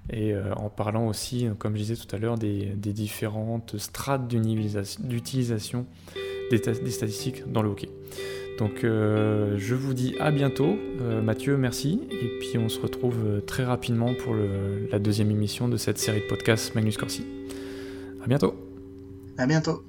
[0.10, 5.86] Et en parlant aussi, comme je disais tout à l'heure, des, différentes strates d'utilisation
[6.50, 7.90] des statistiques dans le hockey.
[8.62, 10.78] Donc euh, je vous dis à bientôt.
[11.02, 12.00] Euh, Mathieu, merci.
[12.12, 16.22] Et puis on se retrouve euh, très rapidement pour la deuxième émission de cette série
[16.22, 17.26] de podcasts Magnus Corsi.
[18.24, 18.54] À bientôt.
[19.40, 19.84] À bientôt.